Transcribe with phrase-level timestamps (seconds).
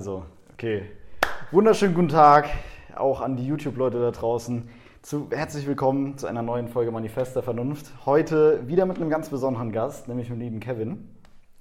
[0.00, 0.24] Also,
[0.54, 0.84] okay.
[1.50, 2.48] Wunderschönen guten Tag
[2.96, 4.66] auch an die YouTube-Leute da draußen.
[5.02, 7.92] Zu, herzlich willkommen zu einer neuen Folge Manifest der Vernunft.
[8.06, 11.06] Heute wieder mit einem ganz besonderen Gast, nämlich dem lieben Kevin.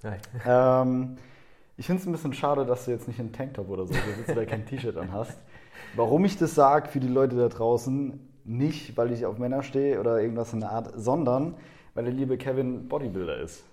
[0.04, 0.20] Hi.
[0.47, 1.17] Ähm,
[1.75, 4.29] ich finde es ein bisschen schade, dass du jetzt nicht einen Tanktop oder so sitzt
[4.29, 5.37] oder kein T-Shirt an hast.
[5.97, 9.99] Warum ich das sage für die Leute da draußen, nicht weil ich auf Männer stehe
[9.99, 11.56] oder irgendwas in der Art, sondern
[11.94, 13.65] weil der liebe Kevin Bodybuilder ist.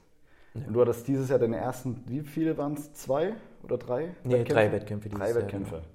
[0.55, 2.93] Und du hattest dieses Jahr deine ersten, wie viele waren es?
[2.95, 3.35] Zwei
[3.67, 4.09] oder drei?
[4.25, 5.77] Nee, drei Wettkämpfe Drei Wettkämpfe.
[5.77, 5.87] genau.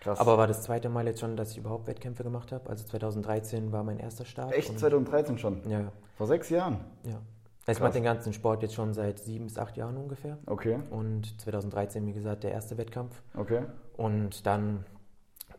[0.00, 0.20] Krass.
[0.20, 2.68] Aber war das zweite Mal jetzt schon, dass ich überhaupt Wettkämpfe gemacht habe.
[2.70, 4.52] Also 2013 war mein erster Start.
[4.52, 5.68] Echt und- 2013 schon?
[5.68, 6.78] Ja, Vor sechs Jahren?
[7.04, 7.18] ja.
[7.68, 10.38] Also ich mache den ganzen Sport jetzt schon seit sieben bis acht Jahren ungefähr.
[10.46, 13.20] Okay, Und 2013, wie gesagt, der erste Wettkampf.
[13.36, 13.62] okay.
[13.96, 14.84] Und dann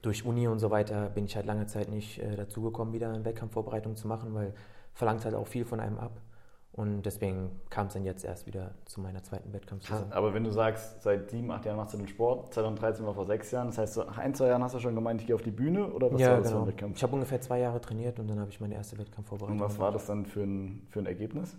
[0.04, 3.26] durch Uni und so weiter bin ich halt lange Zeit nicht äh, dazugekommen, wieder eine
[3.26, 4.54] Wettkampfvorbereitung zu machen, weil
[4.94, 6.22] verlangt halt auch viel von einem ab.
[6.78, 10.12] Und deswegen kam es dann jetzt erst wieder zu meiner zweiten Wettkampfsaison.
[10.12, 13.26] Aber wenn du sagst, seit sieben, acht Jahren machst du den Sport, 2013 war vor
[13.26, 15.36] sechs Jahren, das heißt, so nach ein, zwei Jahren hast du schon gemeint, ich gehe
[15.36, 16.66] auf die Bühne oder was ja, war das für genau.
[16.66, 16.98] ein Wettkampf?
[16.98, 19.80] Ich habe ungefähr zwei Jahre trainiert und dann habe ich meine erste Wettkampfvorbereitung Und was
[19.80, 21.58] war das dann für ein, für ein Ergebnis?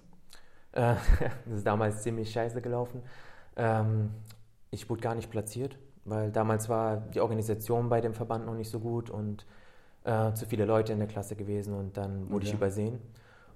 [0.71, 0.95] Äh,
[1.47, 3.03] das ist damals ziemlich scheiße gelaufen.
[3.57, 4.11] Ähm,
[4.71, 8.71] ich wurde gar nicht platziert, weil damals war die Organisation bei dem Verband noch nicht
[8.71, 9.47] so gut und
[10.05, 12.59] äh, zu viele Leute in der Klasse gewesen und dann wurde ich Okay.
[12.59, 13.01] übersehen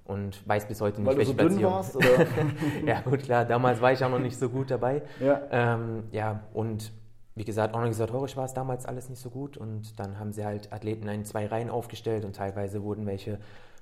[0.04, 1.74] und weiß bis heute nicht, Weil du so welche dünn Platzierung.
[1.74, 1.96] warst?
[1.96, 2.26] Oder?
[2.86, 5.02] ja gut, klar, damals war ich auch noch nicht so gut dabei.
[5.20, 5.40] ja.
[5.50, 6.92] Ähm, ja, und
[7.34, 10.72] wie gesagt, organisatorisch war es damals alles nicht so gut und dann haben sie halt
[10.72, 13.38] Athleten in zwei Reihen aufgestellt und teilweise wurden welche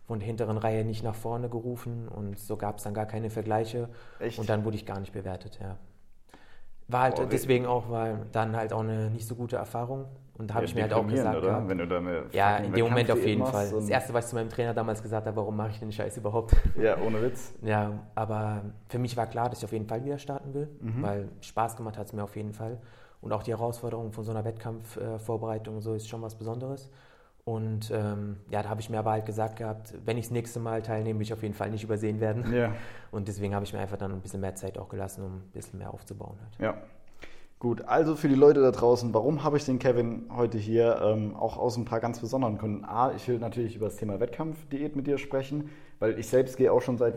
[0.06, 3.30] von der hinteren Reihe nicht nach vorne gerufen und so gab es dann gar keine
[3.30, 3.88] Vergleiche
[4.20, 4.38] Echt?
[4.38, 5.76] und dann wurde ich gar nicht bewertet, ja.
[6.90, 10.06] War halt Boah, deswegen auch, weil dann halt auch eine nicht so gute Erfahrung
[10.38, 11.68] und da habe ich mir halt auch gesagt, oder?
[11.68, 13.70] Wenn du da eine ja, in dem Moment auf jeden Fall.
[13.70, 16.16] Das Erste, was ich zu meinem Trainer damals gesagt habe, warum mache ich den Scheiß
[16.16, 16.56] überhaupt?
[16.80, 17.52] Ja, ohne Witz.
[17.62, 21.02] Ja, aber für mich war klar, dass ich auf jeden Fall wieder starten will, Mhm.
[21.02, 22.78] weil Spaß gemacht hat es mir auf jeden Fall.
[23.20, 26.90] Und auch die Herausforderung von so einer Wettkampfvorbereitung und so ist schon was Besonderes.
[27.44, 30.60] Und ähm, ja, da habe ich mir aber halt gesagt gehabt, wenn ich das nächste
[30.60, 32.52] Mal teilnehme, will ich auf jeden Fall nicht übersehen werden.
[32.54, 32.74] Ja.
[33.10, 35.50] Und deswegen habe ich mir einfach dann ein bisschen mehr Zeit auch gelassen, um ein
[35.52, 36.36] bisschen mehr aufzubauen.
[36.40, 36.60] Halt.
[36.60, 36.82] Ja.
[37.58, 40.98] Gut, also für die Leute da draußen, warum habe ich den Kevin heute hier?
[41.02, 42.86] Ähm, auch aus ein paar ganz besonderen Gründen.
[42.86, 46.72] A, ich will natürlich über das Thema Wettkampfdiät mit dir sprechen, weil ich selbst gehe
[46.72, 47.16] auch schon seit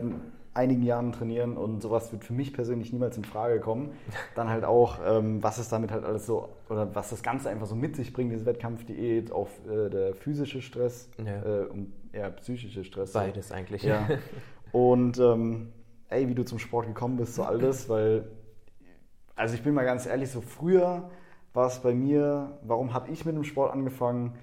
[0.54, 3.90] einigen Jahren trainieren und sowas wird für mich persönlich niemals in Frage kommen.
[4.34, 7.66] Dann halt auch, ähm, was es damit halt alles so, oder was das Ganze einfach
[7.66, 11.42] so mit sich bringt, diese Wettkampfdiät, auch äh, der physische Stress Ja.
[11.42, 13.12] äh, und eher psychische Stress.
[13.12, 13.82] Beides eigentlich.
[13.82, 14.08] Ja.
[14.72, 15.72] Und ähm,
[16.08, 18.24] ey, wie du zum Sport gekommen bist, so alles, weil,
[19.36, 21.10] also ich bin mal ganz ehrlich, so früher
[21.52, 24.34] war es bei mir, warum habe ich mit dem Sport angefangen?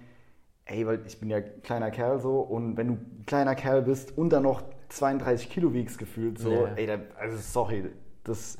[0.65, 4.17] Ey, weil ich bin ja kleiner Kerl so und wenn du ein kleiner Kerl bist
[4.17, 4.61] und dann noch
[4.91, 6.73] 32 Kilo wiegst gefühlt, so, Ja.
[6.75, 7.85] ey, da, also sorry,
[8.23, 8.57] das,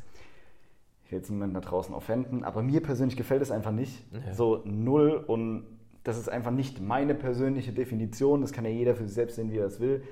[1.06, 4.06] ich will jetzt niemanden da draußen offenden, aber mir persönlich gefällt es einfach nicht.
[4.14, 4.34] Ja.
[4.34, 5.66] So null und
[6.04, 9.52] das ist einfach nicht meine persönliche Definition, das kann ja jeder für sich selbst sehen,
[9.52, 10.04] wie er es will,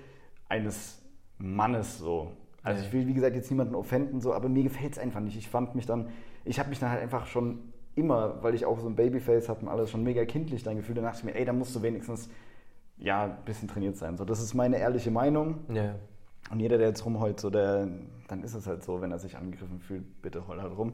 [0.48, 1.02] eines
[1.38, 2.32] Mannes so.
[2.64, 2.88] Also Ja.
[2.88, 5.38] ich will, wie gesagt, jetzt niemanden offenden, so, aber mir gefällt es einfach nicht.
[5.38, 6.10] Ich fand mich dann,
[6.46, 7.60] ich habe mich dann halt einfach schon
[7.96, 10.98] immer, weil ich auch so ein Babyface hatte und alles schon mega kindlich dann gefühlt,
[10.98, 12.30] dann dachte ich mir, ey, da musst du wenigstens
[12.98, 14.18] ja, ein bisschen trainiert sein.
[14.18, 15.60] So, das ist meine ehrliche Meinung.
[15.74, 15.96] Ja,
[16.52, 17.88] Und jeder, der jetzt rumheult, so der,
[18.28, 20.94] dann ist es halt so, wenn er sich angegriffen fühlt, bitte heul halt rum.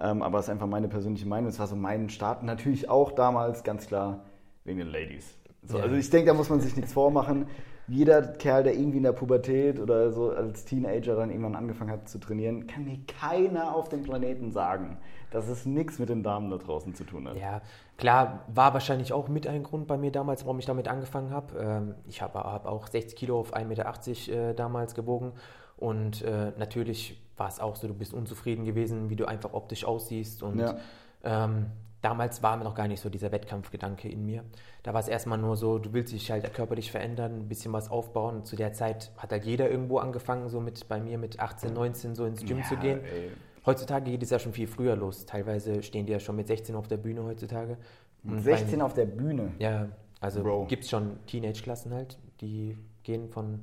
[0.00, 1.48] Ähm, aber es ist einfach meine persönliche Meinung.
[1.48, 2.42] Es war so mein Start.
[2.42, 4.24] Natürlich auch damals, ganz klar,
[4.64, 5.36] wegen den Ladies.
[5.62, 5.84] So, Ja.
[5.84, 7.46] Also ich denke, da muss man sich nichts vormachen.
[7.86, 12.08] Jeder Kerl, der irgendwie in der Pubertät oder so als Teenager dann irgendwann angefangen hat
[12.08, 14.98] zu trainieren, kann mir keiner auf dem Planeten sagen,
[15.32, 17.36] dass es nichts mit den Damen da draußen zu tun hat.
[17.36, 17.62] Ja,
[18.00, 21.58] klar, war wahrscheinlich auch mit ein Grund bei mir damals, warum ich damit angefangen habe.
[21.58, 25.32] Ähm, ich habe hab auch 60 Kilo auf 1,80 Meter äh, damals gewogen
[25.76, 29.84] und äh, natürlich war es auch so, du bist unzufrieden gewesen, wie du einfach optisch
[29.84, 30.76] aussiehst und Ja.
[31.24, 31.66] ähm,
[32.02, 34.42] damals war mir noch gar nicht so dieser Wettkampfgedanke in mir.
[34.82, 37.90] Da war es erstmal nur so, du willst dich halt körperlich verändern, ein bisschen was
[37.90, 38.44] aufbauen.
[38.44, 42.14] Zu der Zeit hat halt jeder irgendwo angefangen, so mit bei mir mit 18, 19
[42.14, 43.00] so ins Gym Ja, zu gehen.
[43.04, 43.30] ey.
[43.66, 45.26] Heutzutage geht es ja schon viel früher los.
[45.26, 47.76] Teilweise stehen die ja schon mit 16 auf der Bühne heutzutage.
[48.24, 49.52] Und 16 bei- auf der Bühne.
[49.58, 49.88] Ja,
[50.20, 53.60] also gibt es schon Teenage-Klassen halt, die gehen von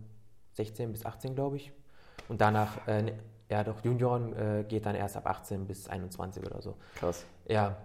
[0.54, 1.72] 16 bis 18, glaube ich.
[2.30, 3.14] Und danach, äh, ne,
[3.50, 6.76] ja doch, Junioren äh, geht dann erst ab 18 bis 21 oder so.
[6.96, 7.26] Krass.
[7.48, 7.78] Ja,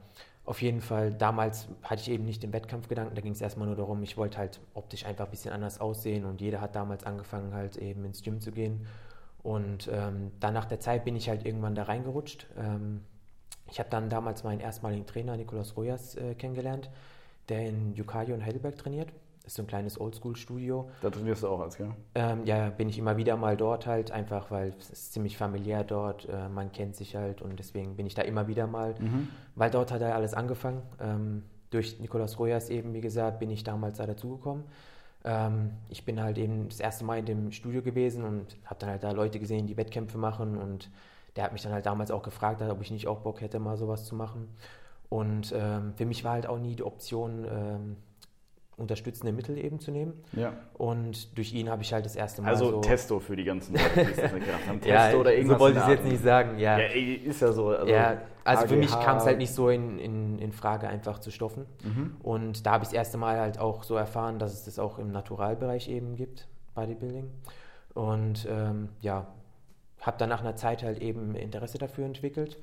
[0.45, 3.77] auf jeden Fall, damals hatte ich eben nicht den Wettkampfgedanken, da ging es erstmal nur
[3.77, 7.55] darum, ich wollte halt optisch einfach ein bisschen anders aussehen und jeder hat damals angefangen,
[7.55, 8.85] halt eben ins Gym zu gehen.
[9.43, 12.47] Und ähm, dann nach der Zeit bin ich halt irgendwann da reingerutscht.
[12.57, 13.01] Ähm,
[13.71, 16.91] ich habe dann damals meinen erstmaligen Trainer, Nikolaus Rojas, äh, kennengelernt,
[17.49, 19.13] der in Jukayo in Heidelberg trainiert.
[19.45, 20.89] ist so ein kleines Oldschool-Studio.
[21.01, 21.91] Da trainierst du auch als, gell?
[22.15, 25.83] Ähm, ja, bin ich immer wieder mal dort halt, einfach weil es ist ziemlich familiär
[25.83, 29.27] dort, äh, man kennt sich halt und deswegen bin ich da immer wieder mal, Mhm.
[29.57, 30.83] weil dort hat ja alles angefangen.
[31.01, 34.63] Ähm, durch Nikolaus Rojas eben, wie gesagt, bin ich damals da dazugekommen.
[35.25, 38.91] Ähm, ich bin halt eben das erste Mal in dem Studio gewesen und habe dann
[38.91, 40.91] halt da Leute gesehen, die Wettkämpfe machen und
[41.37, 43.77] der hat mich dann halt damals auch gefragt, ob ich nicht auch Bock hätte, mal
[43.77, 44.49] sowas zu machen.
[45.09, 47.97] Und ähm, für mich war halt auch nie die Option, ähm,
[48.83, 50.13] unterstützende Mittel eben zu nehmen.
[50.33, 50.53] Ja.
[50.75, 52.81] Und durch ihn habe ich halt das erste Mal Also so...
[52.81, 54.81] Testo für die ganzen Leute, die es das nicht gedacht haben.
[54.83, 55.59] Testo ja, oder irgendwas.
[55.59, 56.79] so wollte ich es jetzt nicht sagen, ja.
[56.79, 57.69] Ja, ist ja so.
[57.69, 61.19] Also, ja, also für mich kam es halt nicht so in, in, in Frage, einfach
[61.21, 61.67] zu stoffen.
[61.83, 62.17] Mhm.
[62.23, 64.99] Und da habe ich das erste Mal halt auch so erfahren, dass es das auch
[64.99, 67.31] im Naturalbereich eben gibt, Bodybuilding.
[67.95, 69.27] Und ähm, ja,
[70.01, 72.59] habe dann nach einer Zeit halt eben Interesse dafür entwickelt.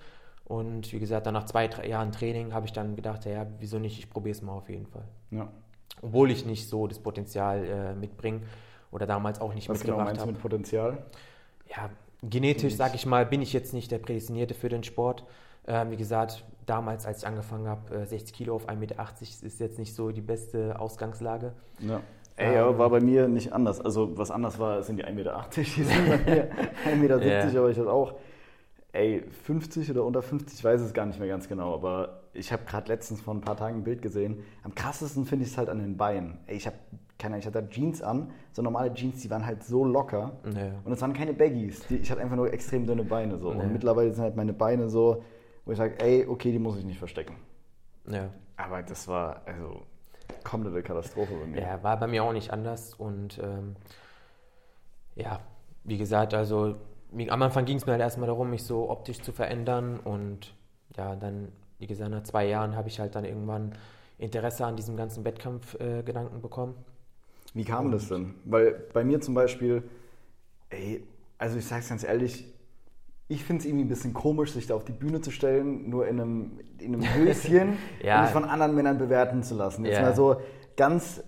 [0.50, 3.78] Und wie gesagt, dann nach zwei, drei Jahren Training habe ich dann gedacht, ja, wieso
[3.78, 5.08] nicht, ich probiere es mal auf jeden Fall.
[5.30, 5.48] Ja.
[6.02, 8.42] Obwohl ich nicht so das Potenzial äh, mitbringe
[8.92, 10.32] oder damals auch nicht Was genau mitgebracht meinst du habe.
[10.34, 10.98] mit Potenzial?
[11.70, 11.90] Ja,
[12.24, 15.24] genetisch, sage ich mal, bin ich jetzt nicht der Prädestinierte für den Sport.
[15.68, 19.60] Ähm, wie gesagt, damals, als ich angefangen habe, äh, 60 Kilo auf 1,80 Meter ist
[19.60, 21.52] jetzt nicht so die beste Ausgangslage.
[21.80, 22.02] Ja.
[22.38, 22.78] Ey, Ähm.
[22.78, 23.82] war bei mir nicht anders.
[23.82, 25.46] Also, was anders war, sind die 1,80 Meter.
[25.56, 26.50] Die sind bei mir
[26.86, 27.60] 1,70 Meter, Ja.
[27.60, 28.14] aber ich hatte auch,
[28.92, 32.52] ey, 50 oder unter 50, ich weiß es gar nicht mehr ganz genau, aber ich
[32.52, 34.44] habe gerade letztens vor ein paar Tagen ein Bild gesehen.
[34.64, 36.40] Am krassesten finde ich es halt an den Beinen.
[36.48, 36.78] Ey, ich habe
[37.20, 40.32] keine Ahnung, ich hatte Jeans an, so normale Jeans, die waren halt so locker.
[40.46, 40.72] Nee.
[40.86, 41.86] Und es waren keine Baggies.
[41.88, 43.38] Die, ich hatte einfach nur extrem dünne Beine.
[43.38, 43.54] So.
[43.54, 43.62] Nee.
[43.62, 45.22] Und mittlerweile sind halt meine Beine so,
[45.66, 47.36] wo ich sage, ey, okay, die muss ich nicht verstecken.
[48.08, 48.30] Ja.
[48.56, 49.82] Aber das war, also,
[50.46, 51.62] komplette Katastrophe bei mir.
[51.62, 52.94] ja, war bei mir auch nicht anders.
[52.94, 53.76] Und ähm,
[55.16, 55.42] ja,
[55.84, 56.76] wie gesagt, also
[57.30, 60.00] am Anfang ging es mir halt erstmal darum, mich so optisch zu verändern.
[60.00, 60.54] Und
[60.96, 63.74] ja, dann, wie gesagt, nach zwei Jahren habe ich halt dann irgendwann
[64.18, 66.76] Interesse an diesem ganzen Wettkampfgedanken äh, bekommen.
[67.54, 68.36] Wie kam das denn?
[68.46, 69.84] Weil bei mir zum Beispiel,
[70.70, 71.04] ey,
[71.38, 72.46] also ich sag's ganz ehrlich,
[73.28, 76.08] ich finde es irgendwie ein bisschen komisch, sich da auf die Bühne zu stellen, nur
[76.08, 78.18] in einem, in einem Höschen Ja.
[78.18, 79.86] und mich von anderen Männern bewerten zu lassen.
[79.86, 80.02] Jetzt Ja.
[80.02, 80.42] mal so
[80.76, 81.24] ganz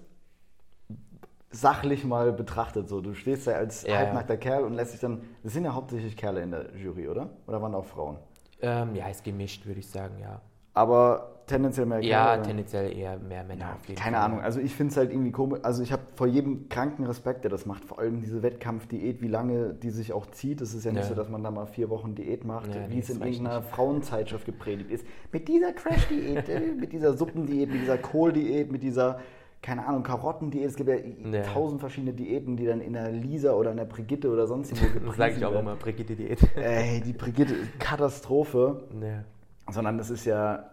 [1.52, 2.88] sachlich mal betrachtet.
[2.90, 5.22] So, du stehst da als Ja, halbnackter Kerl und lässt dich dann.
[5.44, 7.30] Das sind ja hauptsächlich Kerle in der Jury, oder?
[7.48, 8.18] Oder waren auch Frauen?
[8.62, 10.42] Ähm, ja, ist gemischt, würde ich sagen, ja.
[10.74, 12.12] Aber tendenziell mehr Kerle.
[12.14, 12.44] Ja, oder?
[12.44, 14.26] tendenziell eher mehr Männer Ja, auf jeden keine Fall.
[14.26, 14.40] Ahnung.
[14.40, 15.60] Also ich finde es halt irgendwie komisch.
[15.64, 17.84] Also ich habe vor jedem kranken Respekt, der das macht.
[17.84, 20.62] Vor allem diese Wettkampfdiät, wie lange die sich auch zieht.
[20.62, 21.10] Es ist ja nicht Ja.
[21.10, 24.46] so, dass man da mal vier Wochen Diät macht, Ja, wie es in irgendeiner Frauenzeitschrift
[24.46, 25.06] gepredigt ist.
[25.34, 29.20] Mit dieser Crash-Diät, äh, mit dieser Suppendiät, mit dieser Kohldiät, mit dieser,
[29.62, 30.66] keine Ahnung, Karottendiät.
[30.66, 31.44] Es gibt ja, Ja.
[31.44, 35.00] tausend verschiedene Diäten, die dann in der Lisa oder in der Brigitte oder sonst irgendwo
[35.10, 36.40] Das sage ich gepriesen auch immer, Brigitte Diät.
[36.58, 38.84] Ey, die Brigitte, Katastrophe.
[39.02, 39.24] ja.
[39.72, 40.70] Sondern das ist ja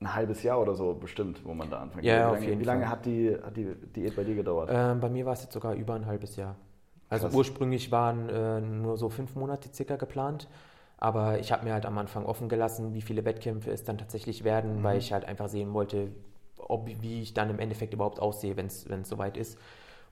[0.00, 2.04] ein halbes Jahr oder so bestimmt, wo man da anfängt.
[2.04, 2.90] Ja, wie auf lange, jeden wie lange Fall.
[2.90, 4.68] hat die, hat die Diät bei dir gedauert?
[4.72, 6.56] Ähm, bei mir war es jetzt sogar über ein halbes Jahr.
[7.08, 7.36] Also Krass.
[7.36, 10.48] ursprünglich waren äh, nur so fünf Monate circa geplant.
[10.98, 14.44] Aber ich habe mir halt am Anfang offen gelassen, wie viele Wettkämpfe es dann tatsächlich
[14.44, 14.82] werden, Mhm.
[14.82, 16.08] weil ich halt einfach sehen wollte,
[16.68, 19.58] ob, wie ich dann im Endeffekt überhaupt aussehe, wenn es soweit ist.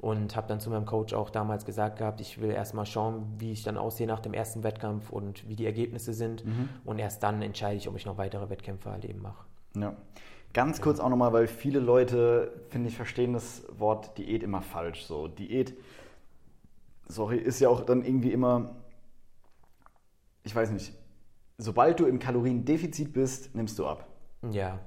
[0.00, 3.52] Und habe dann zu meinem Coach auch damals gesagt gehabt, ich will erstmal schauen, wie
[3.52, 6.44] ich dann aussehe nach dem ersten Wettkampf und wie die Ergebnisse sind.
[6.44, 6.68] Mhm.
[6.84, 9.46] Und erst dann entscheide ich, ob ich noch weitere Wettkämpfe halt eben mache.
[9.76, 9.96] Ja.
[10.52, 15.04] Ganz kurz auch nochmal, weil viele Leute, finde ich, verstehen das Wort Diät immer falsch.
[15.04, 15.74] So, Diät,
[17.08, 18.76] sorry, ist ja auch dann irgendwie immer,
[20.42, 20.92] ich weiß nicht,
[21.58, 24.06] sobald du im Kaloriendefizit bist, nimmst du ab.
[24.50, 24.78] Ja,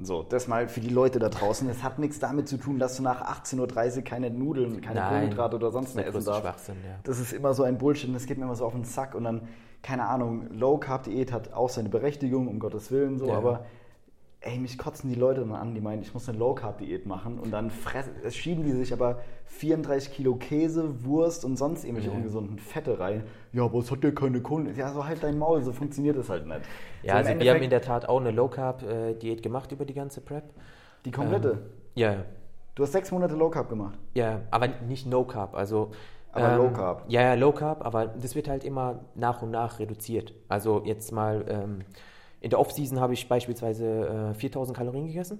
[0.00, 1.68] So, das mal für die Leute da draußen.
[1.68, 5.08] Es hat nichts damit zu tun, dass du nach 18.30 Uhr keine Nudeln, keine Nein,
[5.10, 6.42] Kohlenhydrate oder das sonst ist mehr essen darfst.
[6.42, 6.94] Schwachsinn, ja.
[7.02, 9.14] Das ist immer so ein Bullshit und das geht mir immer so auf den Sack.
[9.16, 9.48] Und dann,
[9.82, 13.38] keine Ahnung, Low Carb Diät hat auch seine Berechtigung, um Gottes Willen, so, Ja.
[13.38, 13.64] aber
[14.40, 17.06] ey, mich kotzen die Leute dann an, die meinen, ich muss eine Low Carb Diät
[17.06, 21.84] machen und dann fressen, es schieben die sich aber 34 Kilo Käse, Wurst und sonst
[21.84, 22.16] irgendwelche Ja.
[22.16, 23.24] ungesunden Fette rein.
[23.52, 24.80] Ja, aber es hat ja keine Kohlenhydrate.
[24.80, 26.60] Ja, so halt dein Maul, so funktioniert das halt nicht.
[27.02, 29.72] Ja, so, also wir haben in der Tat auch eine Low Carb äh, Diät gemacht
[29.72, 30.44] über die ganze Prep.
[31.04, 31.50] die komplette.
[31.50, 31.58] Ähm,
[31.94, 32.24] ja,
[32.74, 33.98] Du hast sechs Monate Low Carb gemacht.
[34.14, 35.90] ja, aber nicht No Carb, also
[36.30, 37.02] Aber Low Carb.
[37.08, 40.32] Ja, ja, Low Carb, aber das wird halt immer nach und nach reduziert.
[40.46, 41.80] Also jetzt mal ähm,
[42.40, 45.38] in der Off-Season habe ich beispielsweise äh, 4000 Kalorien gegessen.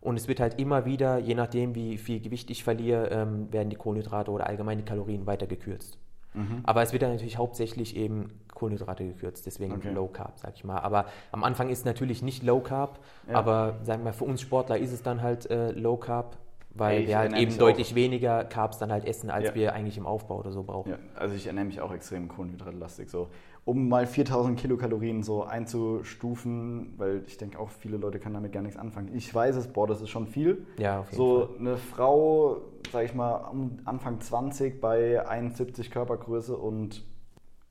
[0.00, 3.68] Und es wird halt immer wieder, je nachdem wie viel Gewicht ich verliere, ähm, werden
[3.68, 5.98] die Kohlenhydrate oder allgemein die Kalorien weiter gekürzt.
[6.32, 6.60] Mhm.
[6.62, 9.90] Aber es wird dann natürlich hauptsächlich eben Kohlenhydrate gekürzt, deswegen Okay.
[9.92, 10.78] Low Carb, sag ich mal.
[10.78, 13.34] Aber am Anfang ist natürlich nicht Low Carb, Ja.
[13.36, 16.36] aber sagen wir mal, für uns Sportler ist es dann halt äh, Low Carb.
[16.74, 19.54] Weil Ey, wir halt eben deutlich weniger Carbs dann halt essen, als Ja.
[19.54, 20.90] wir eigentlich im Aufbau oder so brauchen.
[20.92, 23.10] Ja, also ich ernähre mich auch extrem kohlenhydratlastig.
[23.10, 23.28] So.
[23.64, 28.62] Um mal 4000 Kilokalorien so einzustufen, weil ich denke auch, viele Leute können damit gar
[28.62, 29.10] nichts anfangen.
[29.14, 30.66] Ich weiß es, boah, das ist schon viel.
[30.78, 31.56] Ja, auf jeden so Fall.
[31.58, 32.56] eine Frau,
[32.92, 37.04] sag ich mal, am Anfang 20 bei 71 Körpergröße und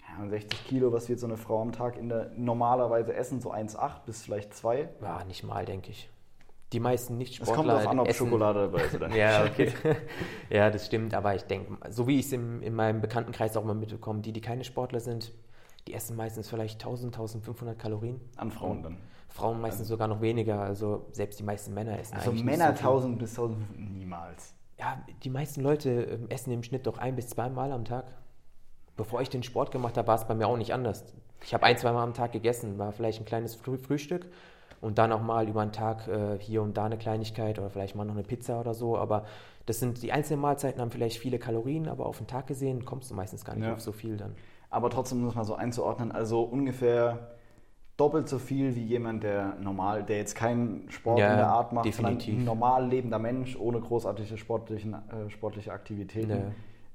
[0.01, 3.39] ja, 60 Kilo, was wird so eine Frau am Tag in der normalerweise essen?
[3.41, 4.89] So 1,8 bis vielleicht 2.
[5.01, 6.09] Ja, nicht mal, denke ich.
[6.71, 9.17] Die meisten Es Nicht-Sportler kommt darauf an, ob essen Schokolade dabei ist oder nicht.
[9.17, 9.73] Ja, okay.
[10.49, 11.13] ja, das stimmt.
[11.13, 14.41] Aber ich denke, so wie ich es in meinem Bekanntenkreis auch mal mitbekomme, die, die
[14.41, 15.31] keine Sportler sind,
[15.87, 18.21] die essen meistens vielleicht 1000, 1500 Kalorien.
[18.37, 18.97] An Frauen dann.
[19.29, 20.61] Frauen meistens sogar noch weniger.
[20.61, 22.87] Also selbst die meisten Männer essen Also Männer so viel.
[22.87, 24.53] 1000 bis 1000 niemals.
[24.77, 28.05] Ja, die meisten Leute ähm, essen im Schnitt doch ein bis zweimal am Tag.
[28.97, 31.05] Bevor ich den Sport gemacht habe, war es bei mir auch nicht anders.
[31.43, 34.27] Ich habe ein, zweimal am Tag gegessen, war vielleicht ein kleines Früh Frühstück
[34.81, 37.95] und dann auch mal über den Tag äh, hier und da eine Kleinigkeit oder vielleicht
[37.95, 38.97] mal noch eine Pizza oder so.
[38.97, 39.25] Aber
[39.65, 43.11] das sind die einzelnen Mahlzeiten haben vielleicht viele Kalorien, aber auf den Tag gesehen kommst
[43.11, 43.73] du meistens gar nicht Ja.
[43.73, 44.35] auf so viel dann.
[44.69, 47.31] Aber trotzdem muss man so einzuordnen, also ungefähr
[47.97, 51.73] doppelt so viel wie jemand, der normal, der jetzt keinen Sport Ja, in der Art
[51.73, 52.25] macht, definitiv.
[52.27, 56.29] sondern ein normal lebender Mensch ohne großartige sportlichen, äh, sportliche Aktivitäten.
[56.29, 56.37] Ja.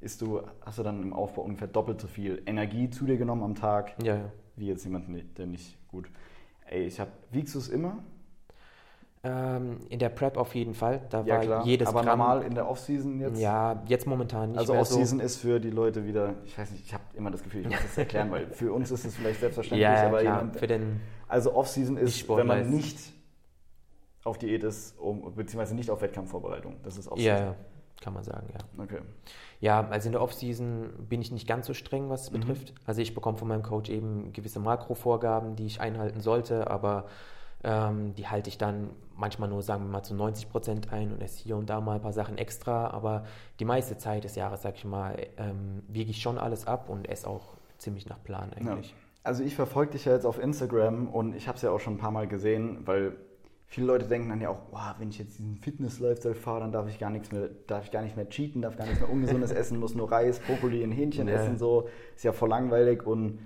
[0.01, 3.43] Ist du, hast du dann im Aufbau ungefähr doppelt so viel Energie zu dir genommen
[3.43, 4.25] am Tag, Ja, ja.
[4.57, 5.07] wie jetzt jemand,
[5.39, 6.07] der nicht gut.
[6.67, 7.99] Ey, ich hab, wiegst du es immer?
[9.23, 11.01] Ähm, in der Prep auf jeden Fall.
[11.09, 11.65] Da Ja war klar.
[11.65, 12.19] jedes Aber Gramm.
[12.19, 13.41] normal in der Offseason jetzt?
[13.41, 14.97] Ja, jetzt momentan nicht Also mehr so.
[14.97, 17.69] Offseason ist für die Leute wieder, ich weiß nicht, ich habe immer das Gefühl, ich
[17.71, 20.41] muss das erklären, weil für uns ist es vielleicht selbstverständlich, Ja, aber klar.
[20.41, 22.99] jemand, Für den Also Off-Season ist, wenn man nicht
[24.25, 26.77] auf Diät ist, um, beziehungsweise nicht auf Wettkampfvorbereitung.
[26.83, 27.47] Das ist Off-Season.
[27.47, 27.55] ja,
[28.01, 28.83] kann man sagen, ja.
[28.83, 29.01] Okay.
[29.61, 32.41] Ja, also in der Offseason bin ich nicht ganz so streng, was es Mhm.
[32.41, 32.75] betrifft.
[32.87, 37.07] Also ich bekomme von meinem Coach eben gewisse Makrovorgaben, die ich einhalten sollte, aber
[37.67, 41.23] ähm, die halte ich dann manchmal nur, sagen wir mal, zu 90 Prozent ein und
[41.23, 42.89] esse hier und da mal ein paar Sachen extra.
[42.91, 43.25] Aber
[43.59, 47.09] die meiste Zeit des Jahres, sag ich mal, ähm, wiege ich schon alles ab und
[47.09, 48.73] esse auch ziemlich nach Plan Ja.
[48.73, 48.95] eigentlich.
[49.23, 51.95] Also ich verfolge dich ja jetzt auf Instagram und ich habe es ja auch schon
[51.95, 53.17] ein paar Mal gesehen, weil
[53.75, 56.89] viele Leute denken dann ja auch, wow, wenn ich jetzt diesen Fitness-Lifestyle fahre, dann darf
[56.89, 59.51] ich gar nichts mehr, darf ich gar nicht mehr cheaten, darf gar nichts mehr Ungesundes
[59.61, 61.35] essen, muss nur Reis, Brokkoli und Hähnchen Ja.
[61.35, 63.41] essen, so ist ja voll langweilig und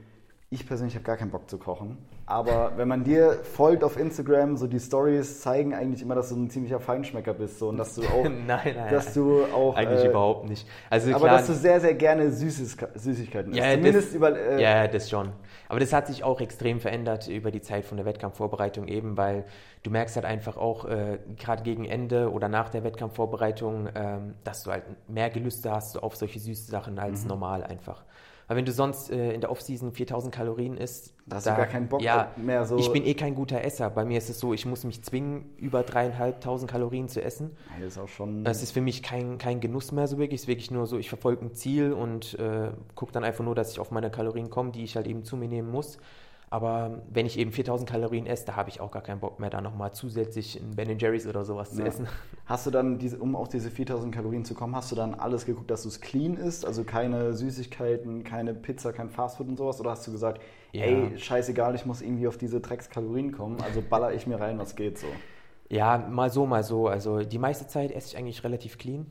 [0.51, 1.99] ich persönlich habe gar keinen Bock zu kochen.
[2.25, 6.37] Aber wenn man dir folgt auf Instagram, so die Stories zeigen eigentlich immer, dass du
[6.37, 10.05] ein ziemlicher Feinschmecker bist so, und dass du auch, nein, nein, dass du auch eigentlich
[10.05, 10.67] äh, überhaupt nicht.
[10.89, 13.61] Also aber klar, dass du sehr, sehr gerne Süßes, Süßigkeiten isst.
[13.63, 14.39] Ja, Zumindest das- über.
[14.39, 15.33] Äh, Ja, das schon.
[15.69, 19.45] Aber das hat sich auch extrem verändert über die Zeit von der Wettkampfvorbereitung eben, weil
[19.83, 24.63] du merkst halt einfach auch äh, gerade gegen Ende oder nach der Wettkampfvorbereitung, ähm, dass
[24.63, 27.29] du halt mehr Gelüste hast auf solche süßen Sachen als Mhm.
[27.29, 28.03] normal einfach.
[28.49, 31.67] Weil wenn du sonst äh, in der Offseason 4000 Kalorien isst, Da hast du gar
[31.67, 33.91] keinen Bock ja, mehr so- Ich bin eh kein guter Esser.
[33.91, 37.51] Bei mir ist es so, ich muss mich zwingen, über dreieinhalbtausend Kalorien zu essen.
[37.79, 38.47] Das ist auch schon.
[38.47, 40.41] Es ist für mich kein, kein Genuss mehr so wirklich.
[40.41, 43.55] Es ist wirklich nur so, ich verfolge ein Ziel und äh, gucke dann einfach nur,
[43.55, 45.99] dass ich auf meine Kalorien komme, die ich halt eben zu mir nehmen muss.
[46.51, 49.51] Aber wenn ich eben 4000 Kalorien esse, da habe ich auch gar keinen Bock mehr,
[49.51, 51.89] da nochmal zusätzlich ein Ben Jerry's oder sowas zu Ja.
[51.89, 52.07] essen.
[52.47, 55.45] Hast du dann, diese, um auf diese 4000 Kalorien zu kommen, hast du dann alles
[55.45, 56.65] geguckt, dass du es clean isst?
[56.65, 59.79] Also keine Süßigkeiten, keine Pizza, kein Fastfood und sowas?
[59.81, 60.41] Oder hast du gesagt,
[60.73, 60.85] Ja.
[60.85, 64.75] ey, scheißegal, ich muss irgendwie auf diese Dreckskalorien kommen, also baller ich mir rein, was
[64.77, 65.09] geht so?
[65.69, 66.89] Ja, mal so, mal so.
[66.89, 69.05] Also die meiste Zeit esse ich eigentlich relativ clean.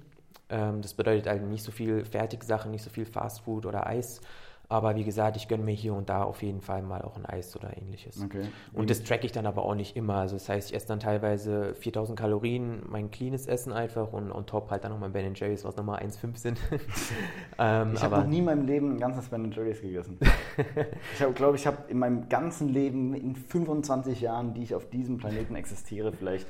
[0.50, 4.22] Ähm, das bedeutet halt nicht so viel Fertigsachen, nicht so viel Fastfood oder Eis.
[4.70, 7.26] Aber wie gesagt, ich gönne mir hier und da auf jeden Fall mal auch ein
[7.26, 8.22] Eis oder ähnliches.
[8.22, 8.50] Okay.
[8.74, 10.16] Und das track ich dann aber auch nicht immer.
[10.16, 14.46] Also das heißt, ich esse dann teilweise 4000 Kalorien, mein cleanes Essen einfach und on
[14.46, 16.60] top halt dann noch mein Ben Jerry's, was nochmal 1,5 sind.
[17.60, 20.20] ähm, Ich habe noch nie in meinem Leben ein ganzes Ben Jerry's gegessen.
[20.58, 24.90] ich glaube, glaub, ich habe in meinem ganzen Leben, in 25 Jahren, die ich auf
[24.90, 26.48] diesem Planeten existiere, vielleicht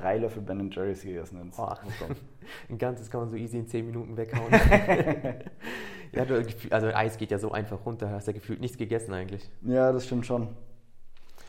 [0.00, 1.44] drei Löffel Ben Jerry's gegessen.
[1.46, 2.16] Muss schon-
[2.70, 4.50] ein ganzes kann man so easy in 10 Minuten weghauen.
[6.12, 9.48] ja, gefühl- also Eis geht ja so einfach runter, hast ja gefühlt nichts gegessen eigentlich.
[9.62, 10.48] Ja, das stimmt schon.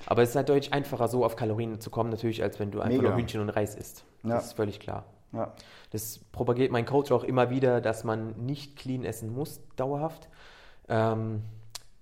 [0.07, 2.81] Aber es ist halt deutlich einfacher, so auf Kalorien zu kommen, natürlich, als wenn du
[2.81, 3.09] einfach Mega.
[3.09, 4.03] nur Hühnchen und Reis isst.
[4.23, 4.31] Ja.
[4.35, 5.05] Das ist völlig klar.
[5.31, 5.53] Ja.
[5.91, 10.27] Das propagiert mein Coach auch immer wieder, dass man nicht clean essen muss, dauerhaft.
[10.89, 11.43] Ähm,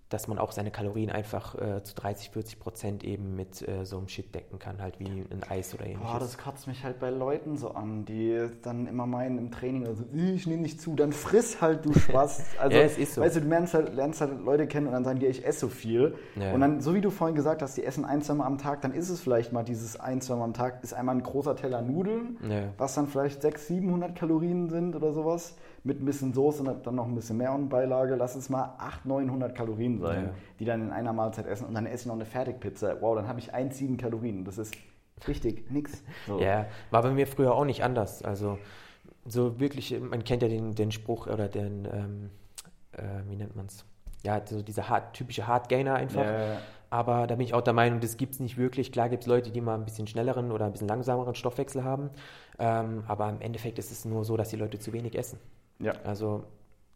[0.09, 3.97] dass man auch seine Kalorien einfach äh, zu 30, 40 Prozent eben mit äh, so
[3.99, 6.11] einem Shit decken kann, halt wie ein Eis oder ähnliches.
[6.11, 9.85] Boah, das kotzt mich halt bei Leuten so an, die dann immer meinen im Training,
[9.85, 12.43] also ich nehme nicht zu, dann friss halt, du Spaß.
[12.59, 13.21] Also, Ja, es ist so.
[13.21, 15.59] Weißt du, du lernst halt, lernst halt Leute kennen und dann sagen die, ich esse
[15.59, 16.15] so viel.
[16.35, 16.53] Ja.
[16.53, 18.81] Und dann, so wie du vorhin gesagt hast, die essen ein, zwei Mal am Tag,
[18.81, 21.55] dann ist es vielleicht mal dieses ein, zwei Mal am Tag, ist einmal ein großer
[21.55, 22.63] Teller Nudeln, Ja.
[22.77, 26.95] was dann vielleicht 600, 700 Kalorien sind oder sowas, mit ein bisschen Soße und dann
[26.95, 30.31] noch ein bisschen mehr und Beilage, lass es mal 800, 900 Kalorien sein, Ja.
[30.59, 32.97] die dann in einer Mahlzeit essen und dann esse ich noch eine Fertigpizza.
[33.01, 34.43] Wow, dann habe ich 1,7 Kalorien.
[34.45, 34.75] Das ist
[35.27, 36.03] richtig nix.
[36.27, 36.39] So.
[36.39, 38.23] Ja, war bei mir früher auch nicht anders.
[38.23, 38.57] Also
[39.25, 42.29] so wirklich, man kennt ja den, den Spruch oder den, ähm,
[42.93, 43.85] äh, wie nennt man es?
[44.23, 46.25] Ja, so dieser hard, typische Hard Gainer einfach.
[46.25, 46.57] Ja.
[46.89, 48.91] Aber da bin ich auch der Meinung, das gibt es nicht wirklich.
[48.91, 52.09] Klar gibt es Leute, die mal ein bisschen schnelleren oder ein bisschen langsameren Stoffwechsel haben.
[52.57, 55.39] Ähm, aber im Endeffekt ist es nur so, dass die Leute zu wenig essen.
[55.79, 55.93] Ja.
[56.03, 56.43] Also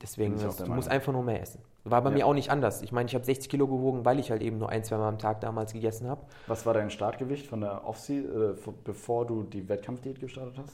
[0.02, 1.62] deswegen, der du musst einfach nur mehr essen.
[1.86, 2.16] War bei Ja.
[2.18, 2.82] mir auch nicht anders.
[2.82, 5.10] Ich meine, ich habe 60 Kilo gewogen, weil ich halt eben nur ein, zwei Mal
[5.10, 6.22] am Tag damals gegessen habe.
[6.48, 10.74] Was war dein Startgewicht von der Off-Season, äh, bevor du die Wettkampfdiät gestartet hast?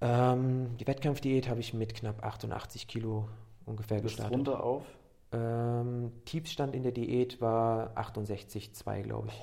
[0.00, 3.28] Ähm, die Wettkampfdiät habe ich mit knapp 88 Kilo
[3.64, 4.36] ungefähr Bist gestartet.
[4.36, 4.82] runter auf?
[5.32, 9.40] Ähm, Tiefstand in der Diät war 68,2, glaube ich.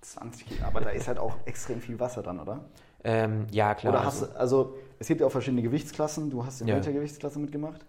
[0.00, 0.66] 20 Kilo.
[0.66, 2.64] Aber da ist halt auch extrem viel Wasser dran, oder?
[3.04, 3.92] Ähm, ja, klar.
[3.92, 6.30] oder also, hast du, also es gibt ja auch verschiedene Gewichtsklassen.
[6.30, 6.76] Du hast in Ja.
[6.76, 7.84] welcher Gewichtsklasse mitgemacht?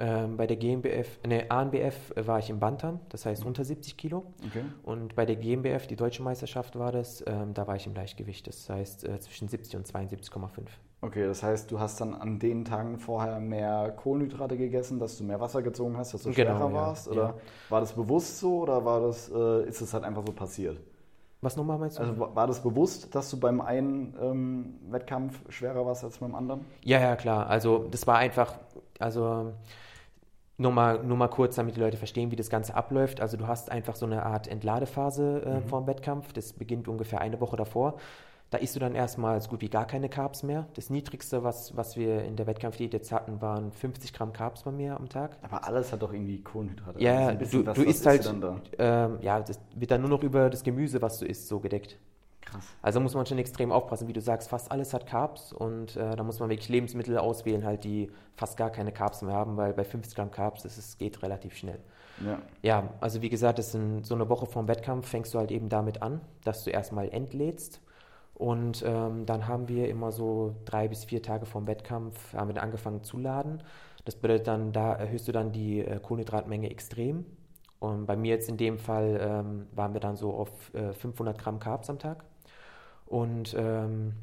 [0.00, 4.24] ähm, bei der GmbF, ne, ANBF war ich im Bantam, das heißt unter 70 Kilo.
[4.44, 4.64] Okay.
[4.82, 8.48] Und bei der GmbF, die deutsche Meisterschaft war das, ähm, da war ich im Leichtgewicht,
[8.48, 10.48] das heißt äh, zwischen 70 und 72,5.
[11.02, 15.22] Okay, das heißt, du hast dann an den Tagen vorher mehr Kohlenhydrate gegessen, dass du
[15.24, 17.06] mehr Wasser gezogen hast, dass du Genau, schwerer ja, warst?
[17.08, 17.34] Oder ja.
[17.68, 20.80] war das bewusst so oder war das, äh, ist es halt einfach so passiert?
[21.44, 22.02] Was nochmal meinst du?
[22.02, 26.34] Also wa- war das bewusst, dass du beim einen ähm, Wettkampf schwerer warst als beim
[26.34, 26.64] anderen?
[26.82, 27.48] Ja, ja, klar.
[27.48, 28.54] Also das war einfach,
[28.98, 29.52] also
[30.56, 33.20] nur mal, nur mal kurz, damit die Leute verstehen, wie das Ganze abläuft.
[33.20, 36.32] Also du hast einfach so eine Art Entladephase äh, vor dem Wettkampf.
[36.32, 37.94] Das beginnt ungefähr eine Woche davor.
[38.50, 40.66] Da isst du dann erstmal so gut wie gar keine Carbs mehr.
[40.74, 44.70] Das Niedrigste, was, was wir in der Wettkampfdiät jetzt hatten, waren 50 Gramm Carbs bei
[44.70, 45.36] mir am Tag.
[45.42, 47.00] Aber alles hat doch irgendwie Kohlenhydrate.
[47.02, 48.60] Ja, Also du, was- du was isst du halt, dann da?
[48.78, 51.98] ähm, ja, das wird dann nur noch über das Gemüse, was du isst, so gedeckt.
[52.42, 52.64] Krass.
[52.82, 56.14] Also muss man schon extrem aufpassen, wie du sagst, fast alles hat Carbs und äh,
[56.14, 59.72] da muss man wirklich Lebensmittel auswählen, halt, die fast gar keine Carbs mehr haben, weil
[59.72, 61.80] bei 50 Gramm Carbs, das ist, geht relativ schnell.
[62.24, 62.40] Ja.
[62.62, 65.68] Ja, also wie gesagt, das sind so eine Woche vorm Wettkampf fängst du halt eben
[65.70, 67.80] damit an, dass du erstmal entlädst
[68.34, 72.62] und ähm, dann haben wir immer so drei bis vier Tage vorm Wettkampf haben wir
[72.62, 73.62] angefangen zu laden.
[74.04, 77.24] Das bedeutet dann, da erhöhst du dann die äh, Kohlenhydratmenge extrem.
[77.78, 81.38] Und bei mir jetzt in dem Fall ähm, waren wir dann so auf äh, 500
[81.38, 82.24] Gramm Carbs am Tag.
[83.06, 84.14] Und ähm,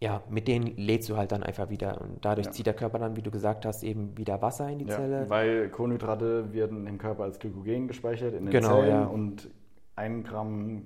[0.00, 2.00] ja, mit denen lädst du halt dann einfach wieder.
[2.00, 2.52] Und dadurch Ja.
[2.52, 5.28] zieht der Körper dann, wie du gesagt hast, eben wieder Wasser in die Ja, Zelle.
[5.28, 9.06] weil Kohlenhydrate werden im Körper als Glykogen gespeichert in den Genau, Zellen ja.
[9.06, 9.48] und
[9.96, 10.82] ein Gramm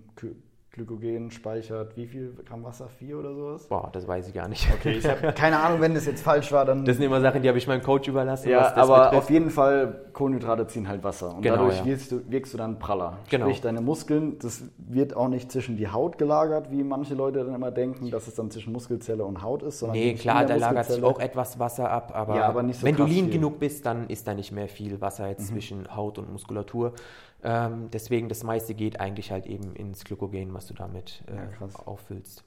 [0.72, 2.88] Glykogen speichert wie viel Gramm Wasser?
[2.88, 3.66] Vier oder sowas?
[3.66, 4.68] Boah, das weiß ich gar nicht.
[4.72, 6.84] Okay, ich habe keine Ahnung, wenn das jetzt falsch war, dann.
[6.84, 8.49] Das sind immer Sachen, die habe ich meinem Coach überlassen.
[8.50, 9.14] ja, aber betrifft.
[9.25, 11.34] auf jeden Fall, Kohlenhydrate ziehen halt Wasser.
[11.34, 11.84] Und Genau, dadurch ja.
[11.86, 13.18] wirkst, du, wirkst du dann praller.
[13.28, 13.47] Genau.
[13.47, 17.54] Sprich, deine Muskeln, das wird auch nicht zwischen die Haut gelagert, wie manche Leute dann
[17.54, 19.80] immer denken, dass es dann zwischen Muskelzelle und Haut ist.
[19.80, 22.95] Sondern Nee, klar, da lagert sich auch etwas Wasser ab, aber, Ja, aber so wenn
[22.97, 23.30] du lean viel.
[23.32, 25.30] genug bist, dann ist da nicht mehr viel Wasser Mhm.
[25.30, 26.92] jetzt zwischen Haut und Muskulatur.
[27.42, 31.46] Ähm, deswegen, das meiste geht eigentlich halt eben ins Glykogen, was du damit Ja, äh,
[31.56, 31.75] krass.
[31.86, 32.44] auffüllst.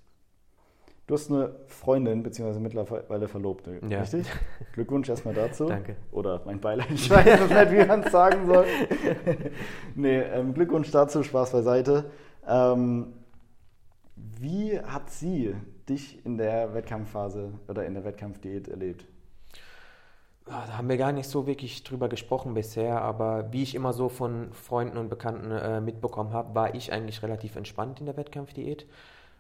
[1.08, 4.02] Du hast eine Freundin, beziehungsweise mittlerweile Verlobte, Ja.
[4.02, 4.28] richtig?
[4.74, 5.66] Glückwunsch erstmal dazu.
[5.66, 5.96] Danke.
[6.12, 8.66] Oder mein Beileid, ich weiß jetzt nicht, wie man es sagen soll.
[9.96, 12.12] nee, ähm, Glückwunsch dazu, Spaß beiseite.
[12.48, 13.14] Ähm,
[14.16, 15.56] wie hat sie
[15.90, 19.08] dich in der Wettkampfphase oder in der Wettkampfdiät erlebt?
[20.46, 23.94] Ah, Da haben wir gar nicht so wirklich drüber gesprochen bisher, aber wie ich immer
[23.94, 28.18] so von Freunden und Bekannten äh, mitbekommen habe, war ich eigentlich relativ entspannt in der
[28.18, 28.86] Wettkampfdiät.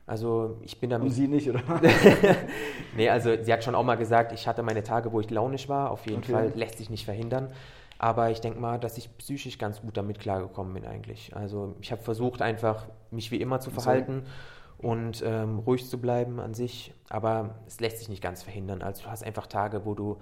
[0.06, 1.12] Also ich bin Und damit.
[1.12, 1.62] sie nicht, oder?
[2.92, 5.70] Nee, also sie hat schon auch mal gesagt, ich hatte meine Tage, wo ich launisch
[5.70, 5.92] war.
[5.92, 6.32] Auf jeden Okay.
[6.32, 7.52] Fall lässt sich nicht verhindern.
[7.98, 11.36] Aber ich denke mal, dass ich psychisch ganz gut damit klargekommen bin eigentlich.
[11.36, 13.82] Also ich habe versucht einfach, mich wie immer zu So.
[13.82, 14.24] verhalten
[14.78, 16.94] und ähm, ruhig zu bleiben an sich.
[17.10, 18.82] Aber es lässt sich nicht ganz verhindern.
[18.82, 20.18] Also du hast einfach Tage, wo du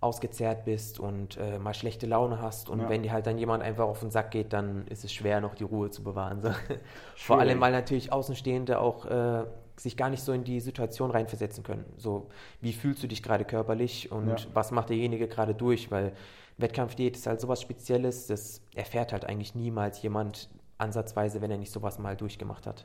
[0.00, 2.68] ausgezehrt bist und äh, mal schlechte Laune hast.
[2.68, 2.88] Und Ja.
[2.88, 5.54] wenn dir halt dann jemand einfach auf den Sack geht, dann ist es schwer, noch
[5.54, 6.42] die Ruhe zu bewahren.
[6.42, 6.50] So.
[7.16, 9.44] Vor allem, weil natürlich Außenstehende auch äh,
[9.76, 11.84] sich gar nicht so in die Situation reinversetzen können.
[11.96, 12.28] So,
[12.60, 14.36] wie fühlst du dich gerade körperlich und Ja.
[14.54, 15.90] was macht derjenige gerade durch?
[15.90, 16.12] Weil
[16.58, 21.72] Wettkampfdiät ist halt sowas Spezielles, das erfährt halt eigentlich niemals jemand ansatzweise, wenn er nicht
[21.72, 22.84] sowas mal durchgemacht hat.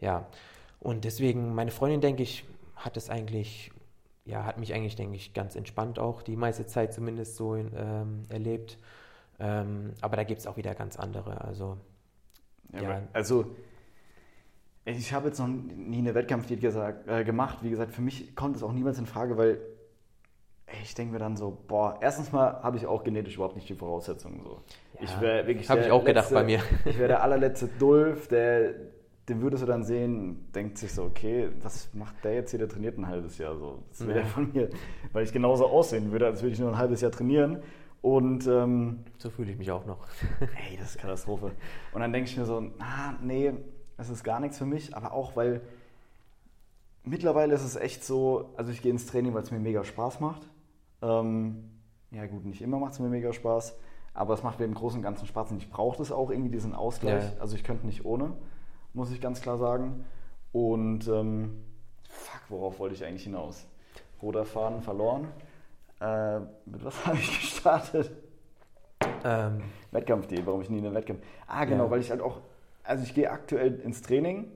[0.00, 0.26] Ja,
[0.80, 2.44] und deswegen, meine Freundin, denke ich,
[2.76, 3.70] hat es eigentlich,
[4.24, 8.24] ja, hat mich eigentlich, denke ich, ganz entspannt auch die meiste Zeit zumindest so ähm,
[8.28, 8.78] erlebt.
[9.40, 11.40] Ähm, aber da gibt es auch wieder ganz andere.
[11.42, 11.76] Also,
[12.72, 13.02] Ja, Ja.
[13.12, 13.46] Also,
[14.84, 17.58] ich habe jetzt noch nie eine Wettkampfdiät gesagt, äh, gemacht.
[17.62, 19.60] Wie gesagt, für mich kommt es auch niemals in Frage, weil
[20.82, 23.74] ich denke mir dann so, boah, erstens mal habe ich auch genetisch überhaupt nicht die
[23.74, 24.40] Voraussetzungen.
[24.42, 24.62] So.
[24.94, 26.60] Ja, ich wäre wirklich hab der ich auch gedacht letzte- bei mir.
[26.84, 28.74] Ich wäre der allerletzte Dulf, der,
[29.28, 32.68] den würdest du dann sehen, denkt sich so, okay, was macht der jetzt hier, der
[32.68, 33.82] trainiert ein halbes Jahr so.
[33.90, 34.24] Das will Ja.
[34.24, 34.68] von mir,
[35.12, 37.62] weil ich genauso aussehen würde, als würde ich nur ein halbes Jahr trainieren.
[38.00, 39.98] Und ähm, so fühle ich mich auch noch.
[40.40, 41.52] Ey, das ist Katastrophe.
[41.92, 43.52] Und dann denke ich mir so, ah, nee,
[43.96, 45.60] das ist gar nichts für mich, aber auch weil
[47.04, 50.18] mittlerweile ist es echt so, also ich gehe ins Training, weil es mir mega Spaß
[50.20, 50.48] macht.
[51.00, 51.70] Ähm,
[52.10, 53.76] ja gut, nicht immer macht es mir mega Spaß,
[54.14, 56.50] aber es macht mir im Großen und Ganzen Spaß und ich brauche das auch irgendwie,
[56.50, 57.24] diesen Ausgleich.
[57.24, 57.40] Ja.
[57.40, 58.32] Also ich könnte nicht ohne,
[58.94, 60.04] muss ich ganz klar sagen.
[60.52, 61.64] Und ähm,
[62.08, 63.66] fuck, worauf wollte ich eigentlich hinaus?
[64.20, 65.28] Roter Faden verloren.
[66.00, 68.10] Äh, mit was habe ich gestartet?
[69.24, 71.22] Ähm, Wettkampf.de, warum ich nie in den Wettkampf.
[71.46, 71.90] Ah, genau, Ja.
[71.90, 72.40] weil ich halt auch,
[72.82, 74.50] also ich gehe aktuell ins Training,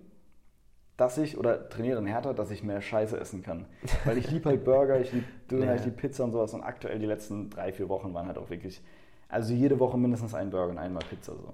[0.97, 3.67] dass ich, oder trainiere dann härter, dass ich mehr Scheiße essen kann.
[4.05, 5.75] Weil ich liebe halt Burger, ich liebe Döner, Ja.
[5.77, 8.51] ich liebe Pizza und sowas und aktuell die letzten drei, vier Wochen waren halt auch
[8.51, 8.83] wirklich,
[9.29, 11.53] also jede Woche mindestens ein Burger und einmal Pizza so.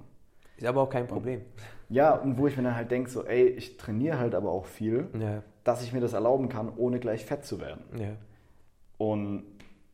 [0.63, 1.43] Ist aber auch kein Problem.
[1.89, 4.65] Ja, und wo ich mir dann halt denke, so, ey, ich trainiere halt aber auch
[4.67, 7.83] viel, Ja, dass ich mir das erlauben kann, ohne gleich fett zu werden.
[7.99, 8.17] ja.
[8.99, 9.45] Und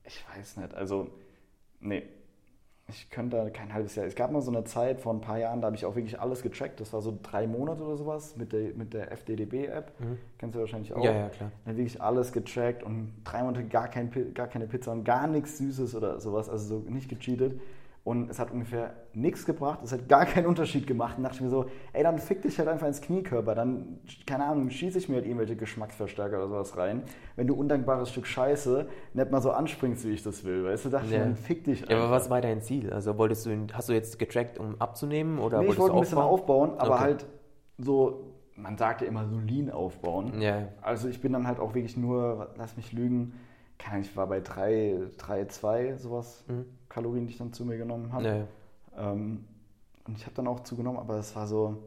[0.05, 1.09] ich weiß nicht, also,
[1.81, 2.03] nee,
[2.91, 4.07] ich könnte da kein halbes Jahr.
[4.07, 6.19] Es gab mal so eine Zeit vor ein paar Jahren, da habe ich auch wirklich
[6.21, 6.81] alles getrackt.
[6.81, 9.93] Das war so drei Monate oder sowas mit der, mit der FDDB-App.
[10.39, 10.99] Kennst du wahrscheinlich auch.
[10.99, 11.05] Mhm.
[11.05, 11.53] Ja, ja, klar.
[11.67, 15.59] Dann wirklich alles getrackt und drei Monate gar, kein, gar keine Pizza und gar nichts
[15.59, 17.61] Süßes oder sowas, also so nicht gecheatet.
[18.09, 21.19] Und es hat ungefähr nichts gebracht, es hat gar keinen Unterschied gemacht.
[21.19, 23.55] Und dachte ich mir so, ey, dann fick dich halt einfach ins Kniekörper.
[23.55, 27.03] Dann, keine Ahnung, schieße ich mir halt irgendwelche Geschmacksverstärker oder sowas rein.
[27.37, 30.65] Wenn du undankbares Stück Scheiße nicht mal so anspringst, wie ich das will.
[30.65, 31.19] Weißt du, dachte ich Ja.
[31.19, 32.11] mir, dann fick dich Ja, aber einfach.
[32.13, 32.91] was war dein Ziel?
[32.95, 35.99] Also wolltest du, hast du jetzt getrackt, um abzunehmen oder Nee, ich wolltest wollte du
[35.99, 36.71] ein bisschen aufbauen?
[36.71, 37.01] aufbauen, aber Okay.
[37.03, 37.27] halt
[37.77, 40.41] so, man sagt ja immer so Lean aufbauen.
[40.41, 43.35] Ja, Also ich bin dann halt auch wirklich nur, lass mich lügen,
[43.79, 46.67] keine Ahnung, ich war bei 3, 3 2, sowas, Mhm.
[46.89, 48.27] Kalorien, die ich dann zu mir genommen habe.
[48.27, 48.47] ja,
[48.97, 49.45] Ähm,
[50.07, 51.83] und ich habe dann auch zugenommen, aber es war so,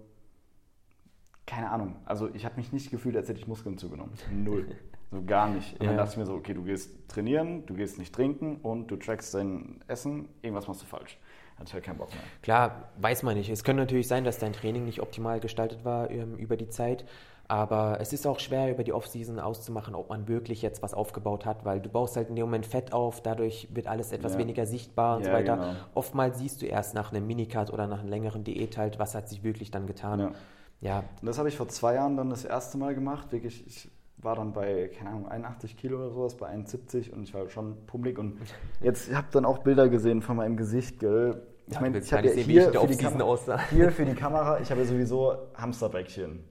[1.46, 1.96] keine Ahnung.
[2.06, 4.14] Also ich habe mich nicht gefühlt, als hätte ich Muskeln zugenommen.
[4.32, 4.68] Null.
[5.14, 5.74] So gar nicht.
[5.74, 6.04] Und dann Ja.
[6.04, 9.34] dachte ich mir so, okay, du gehst trainieren, du gehst nicht trinken und du trackst
[9.34, 11.18] dein Essen, irgendwas machst du falsch.
[11.58, 12.24] Hatte ich halt keinen Bock mehr.
[12.42, 13.50] Klar, weiß man nicht.
[13.50, 17.04] Es könnte natürlich sein, dass dein Training nicht optimal gestaltet war ähm, über die Zeit.
[17.52, 21.46] Aber es ist auch schwer, über die Offseason auszumachen, ob man wirklich jetzt was aufgebaut
[21.46, 24.40] hat, weil du baust halt in dem Moment Fett auf, dadurch wird alles etwas Ja.
[24.40, 25.58] weniger sichtbar und so Ja, weiter.
[25.58, 25.74] genau.
[25.94, 29.28] Oftmals siehst du erst nach einem Minicut oder nach einer längeren Diät halt, was hat
[29.28, 30.20] sich wirklich dann getan.
[30.20, 30.32] Ja.
[30.80, 33.34] Ja, Und das habe ich vor zwei Jahren dann das erste Mal gemacht.
[33.34, 37.34] Wirklich, ich war dann bei, keine Ahnung, 81 Kilo oder sowas, bei 71 und ich
[37.34, 38.18] war schon pummelig.
[38.18, 38.38] Und
[38.82, 41.42] jetzt, ich habe dann auch Bilder gesehen von meinem Gesicht, gell.
[41.68, 43.60] Ich meine, ich habe ja hier für, die Offseason Kamera, aussah.
[43.72, 46.46] hier für die Kamera, ich habe ja sowieso Hamsterbäckchen.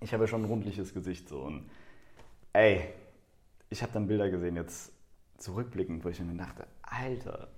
[0.00, 1.40] Ich habe ja schon ein rundliches Gesicht so.
[1.40, 1.68] Und
[2.52, 2.82] ey,
[3.70, 4.92] ich habe dann Bilder gesehen, jetzt
[5.38, 7.48] zurückblickend, wo ich mir dachte, Alter,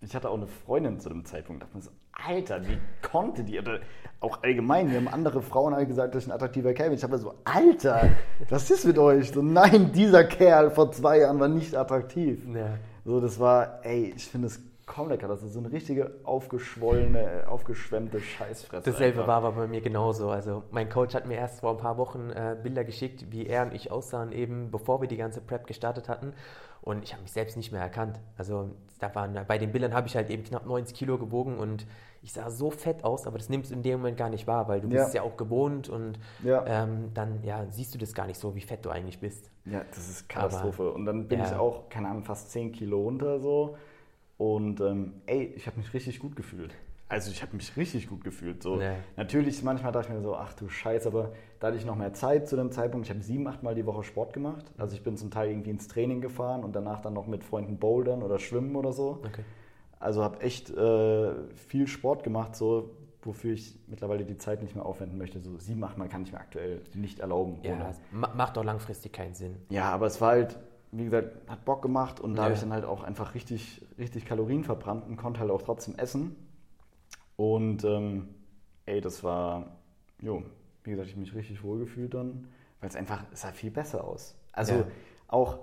[0.00, 3.58] ich hatte auch eine Freundin zu dem Zeitpunkt, dachte mir so, Alter, wie konnte die?
[3.58, 3.80] Oder
[4.20, 6.98] auch allgemein, mir haben andere Frauen alle gesagt, dass ich ein attraktiver Kerl bin.
[6.98, 8.10] Ich habe so, Alter,
[8.48, 9.30] was ist mit euch?
[9.30, 12.42] So, nein, dieser Kerl vor zwei Jahren war nicht attraktiv.
[12.54, 12.78] ja.
[13.04, 15.28] So, das war, ey, ich finde es kaum lecker.
[15.28, 18.90] Das ist so eine richtige aufgeschwollene, aufgeschwemmte Scheißfresse.
[18.90, 19.28] Dasselbe einfach.
[19.28, 20.30] war aber bei mir genauso.
[20.30, 23.62] Also mein Coach hat mir erst vor ein paar Wochen äh, Bilder geschickt, wie er
[23.64, 26.32] und ich aussahen, eben bevor wir die ganze Prep gestartet hatten.
[26.82, 28.18] Und ich habe mich selbst nicht mehr erkannt.
[28.38, 31.86] Also da waren, bei den Bildern habe ich halt eben knapp 90 Kilo gewogen und
[32.22, 34.66] ich sah so fett aus, aber das nimmst du in dem Moment gar nicht wahr,
[34.68, 34.94] weil du Ja.
[34.94, 36.64] bist es ja auch gewohnt und Ja.
[36.66, 39.50] ähm, dann ja, siehst du das gar nicht so, wie fett du eigentlich bist.
[39.66, 40.90] Ja, das ist Katastrophe.
[40.92, 41.46] und dann bin ja.
[41.46, 43.76] ich auch, keine Ahnung, fast 10 Kilo runter so.
[44.40, 46.74] Und ähm, ey, ich habe mich richtig gut gefühlt.
[47.10, 48.62] Also ich habe mich richtig gut gefühlt.
[48.62, 48.76] So.
[48.76, 48.94] Nee.
[49.18, 52.14] Natürlich, manchmal dachte ich mir so, ach du Scheiße, aber da hatte ich noch mehr
[52.14, 53.06] Zeit zu dem Zeitpunkt.
[53.06, 54.64] Ich habe sieben, acht Mal die Woche Sport gemacht.
[54.78, 57.76] Also ich bin zum Teil irgendwie ins Training gefahren und danach dann noch mit Freunden
[57.76, 59.18] bouldern oder schwimmen oder so.
[59.26, 59.44] Okay.
[59.98, 64.86] Also habe echt äh, viel Sport gemacht, so wofür ich mittlerweile die Zeit nicht mehr
[64.86, 65.38] aufwenden möchte.
[65.40, 67.58] So sieben, acht Mal kann ich mir aktuell nicht erlauben.
[67.62, 69.56] Ja, macht auch langfristig keinen Sinn.
[69.68, 70.58] Ja, aber es war halt,
[70.92, 72.44] wie gesagt, hat Bock gemacht und da Ja.
[72.44, 75.94] habe ich dann halt auch einfach richtig, richtig Kalorien verbrannt und konnte halt auch trotzdem
[75.96, 76.36] essen.
[77.36, 78.28] Und ähm,
[78.86, 79.78] ey, das war,
[80.20, 80.42] jo,
[80.84, 82.48] wie gesagt, ich mich richtig wohl gefühlt dann,
[82.80, 84.34] weil es einfach, es sah viel besser aus.
[84.52, 84.86] Also Ja.
[85.28, 85.58] auch,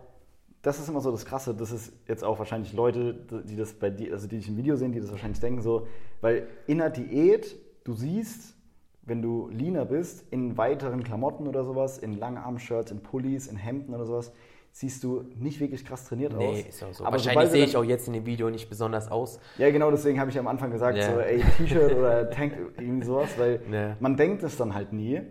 [0.62, 3.14] das ist immer so das Krasse, das ist jetzt auch wahrscheinlich Leute,
[3.46, 5.88] die das bei dir, also die dich im Video sehen, die das wahrscheinlich denken so,
[6.22, 8.56] weil in der Diät, du siehst,
[9.04, 13.94] wenn du leaner bist, in weiteren Klamotten oder sowas, in Langarm-Shirts, in Pullis, in Hemden
[13.94, 14.32] oder sowas,
[14.80, 16.40] siehst du nicht wirklich krass trainiert aus.
[16.40, 17.04] Nee, ist auch so.
[17.04, 19.40] Aber Wahrscheinlich sehe ich auch jetzt in dem Video nicht besonders aus.
[19.58, 21.14] ja, genau, deswegen habe ich am Anfang gesagt, Ja.
[21.16, 23.98] so, ey, T-Shirt oder Tank, irgendwie sowas, weil Ja.
[24.00, 25.22] man denkt es dann halt nie.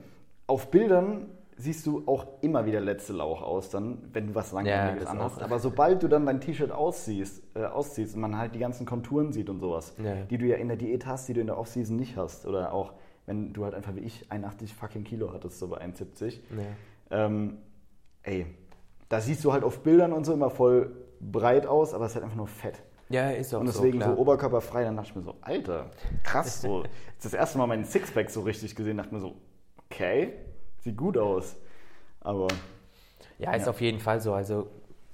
[0.48, 5.04] Auf Bildern siehst du auch immer wieder letzte Lauch aus, dann, wenn du was Langweiliges
[5.04, 5.40] das anhast.
[5.40, 9.32] Aber sobald du dann dein T-Shirt ausziehst, äh, ausziehst und man halt die ganzen Konturen
[9.32, 9.94] sieht und sowas,
[10.28, 12.72] die du ja in der Diät hast, die du in der Offseason nicht hast, oder
[12.72, 12.94] auch,
[13.26, 17.26] wenn du halt einfach wie ich 81 fucking Kilo hattest, so bei 71, Ja.
[17.26, 17.58] ähm,
[18.24, 18.46] ey,
[19.08, 20.90] da siehst du halt auf Bildern und so immer voll
[21.20, 22.82] breit aus, aber es ist halt einfach nur fett.
[23.08, 25.90] Ja, ist auch Und deswegen so, so, oberkörperfrei, dann dachte ich mir so, Alter,
[26.24, 26.84] krass, so.
[27.22, 29.36] Das erste Mal meinen Sixpack so richtig gesehen, dachte mir so,
[29.86, 30.32] okay,
[30.80, 31.56] sieht gut aus.
[32.20, 32.48] Aber.
[33.38, 33.70] Ja, ist ja.
[33.70, 34.32] auf jeden Fall so.
[34.32, 34.68] Also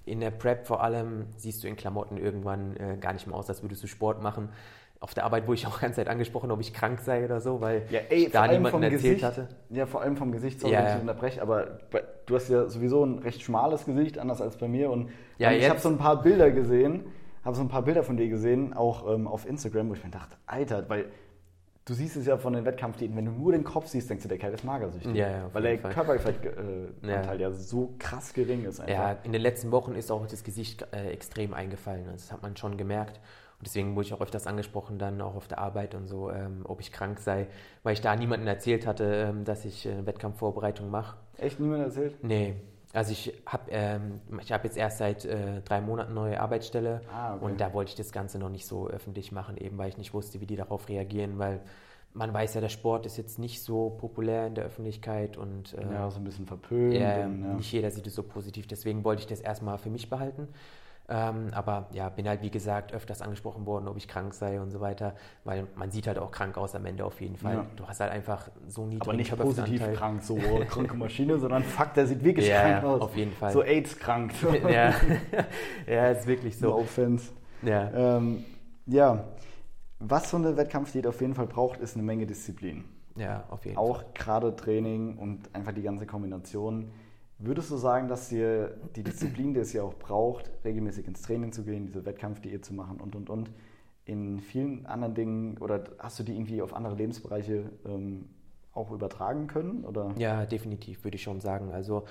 [0.05, 3.49] in der Prep vor allem siehst du in Klamotten irgendwann äh, gar nicht mehr aus,
[3.49, 4.49] als würdest du Sport machen.
[5.03, 7.61] Auf der Arbeit wurde ich auch ganze Zeit angesprochen, ob ich krank sei oder so,
[7.61, 9.49] weil ja, ey, da niemanden erzählt Gesicht, hatte.
[9.69, 10.95] Ja, vor allem vom Gesicht, sorry, ja, ja.
[10.95, 11.81] ich unterbreche, aber
[12.27, 14.91] du hast ja sowieso ein recht schmales Gesicht, anders als bei mir.
[14.91, 17.05] Und ja, ich habe so ein paar Bilder gesehen,
[17.45, 20.11] habe so ein paar Bilder von dir gesehen, auch ähm, auf Instagram, wo ich mir
[20.11, 21.07] dachte, Alter, weil
[21.85, 24.29] du siehst es ja von den Wettkampfdiäten, wenn du nur den Kopf siehst, denkst du,
[24.29, 25.15] der Kerl ist magersüchtig.
[25.15, 27.49] Ja, ja, weil der Körperfettanteil äh, ja.
[27.49, 27.51] ja.
[27.51, 28.81] so krass gering ist.
[28.81, 28.95] Einfach.
[28.95, 32.05] Ja, in den letzten Wochen ist auch das Gesicht äh, extrem eingefallen.
[32.13, 33.21] Das hat man schon gemerkt.
[33.63, 36.63] Und deswegen wurde ich auch öfters angesprochen, dann auch auf der Arbeit und so, ähm,
[36.65, 37.47] ob ich krank sei,
[37.85, 41.17] weil ich da niemandem erzählt hatte, ähm, dass ich äh, Wettkampfvorbereitung mache.
[41.39, 42.17] Echt niemand erzählt?
[42.25, 42.57] Nee.
[42.93, 44.21] Also ich habe ähm,
[44.51, 47.45] hab jetzt erst seit äh, drei Monaten neue Arbeitsstelle ah, okay.
[47.45, 50.13] und da wollte ich das Ganze noch nicht so öffentlich machen, eben weil ich nicht
[50.13, 51.61] wusste, wie die darauf reagieren, weil
[52.15, 55.85] man weiß ja, der Sport ist jetzt nicht so populär in der Öffentlichkeit und äh,
[55.89, 56.97] ja, so ein bisschen verpönt.
[56.97, 57.29] Und, ja.
[57.29, 60.49] Nicht jeder sieht es so positiv, deswegen wollte ich das erstmal für mich behalten.
[61.09, 64.71] Ähm, aber ja, bin halt wie gesagt öfters angesprochen worden, ob ich krank sei und
[64.71, 67.55] so weiter, weil man sieht halt auch krank aus am Ende auf jeden Fall.
[67.57, 67.67] Ja.
[67.77, 70.37] Du hast halt einfach so niedrigen Aber nicht positiv krank, so
[70.69, 73.01] kranke Maschine, sondern Fakt, der sieht wirklich ja, krank aus.
[73.03, 73.53] auf jeden Fall.
[73.53, 74.33] So AIDS-krank.
[74.71, 74.95] ja.
[75.87, 76.69] ja, ist wirklich so.
[76.69, 77.33] No offense.
[77.63, 77.91] Ja.
[77.93, 78.45] Ähm,
[78.87, 79.25] ja,
[79.99, 82.85] was so eine Wettkampfdiät auf jeden Fall braucht, ist eine Menge Disziplin.
[83.17, 84.07] Ja, auf jeden Auch Fall.
[84.07, 86.91] Auch gerade Training und einfach die ganze Kombination.
[87.45, 91.53] Würdest du sagen, dass dir die Disziplin, die es ja auch braucht, regelmäßig ins Training
[91.53, 93.51] zu gehen, diese Wettkampfdiät zu machen und und und,
[94.05, 98.29] in vielen anderen Dingen oder hast du die irgendwie auf andere Lebensbereiche ähm,
[98.75, 99.85] auch übertragen können?
[99.85, 100.13] Oder?
[100.17, 101.73] Ja, definitiv, würde ich schon sagen.
[101.73, 102.05] Also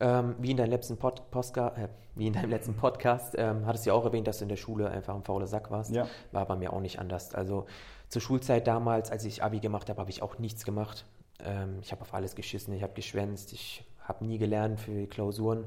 [0.00, 3.86] ähm, wie, in deinem letzten Pod Postka äh, wie in deinem letzten Podcast ähm, hattest
[3.86, 5.94] du ja auch erwähnt, dass du in der Schule einfach ein fauler Sack warst.
[5.94, 6.06] Ja.
[6.32, 7.34] War bei mir auch nicht anders.
[7.34, 7.66] Also
[8.08, 11.06] zur Schulzeit damals, als ich Abi gemacht habe, habe ich auch nichts gemacht.
[11.42, 15.06] Ähm, ich habe auf alles geschissen, ich habe geschwänzt, ich habe nie gelernt für die
[15.06, 15.64] Klausuren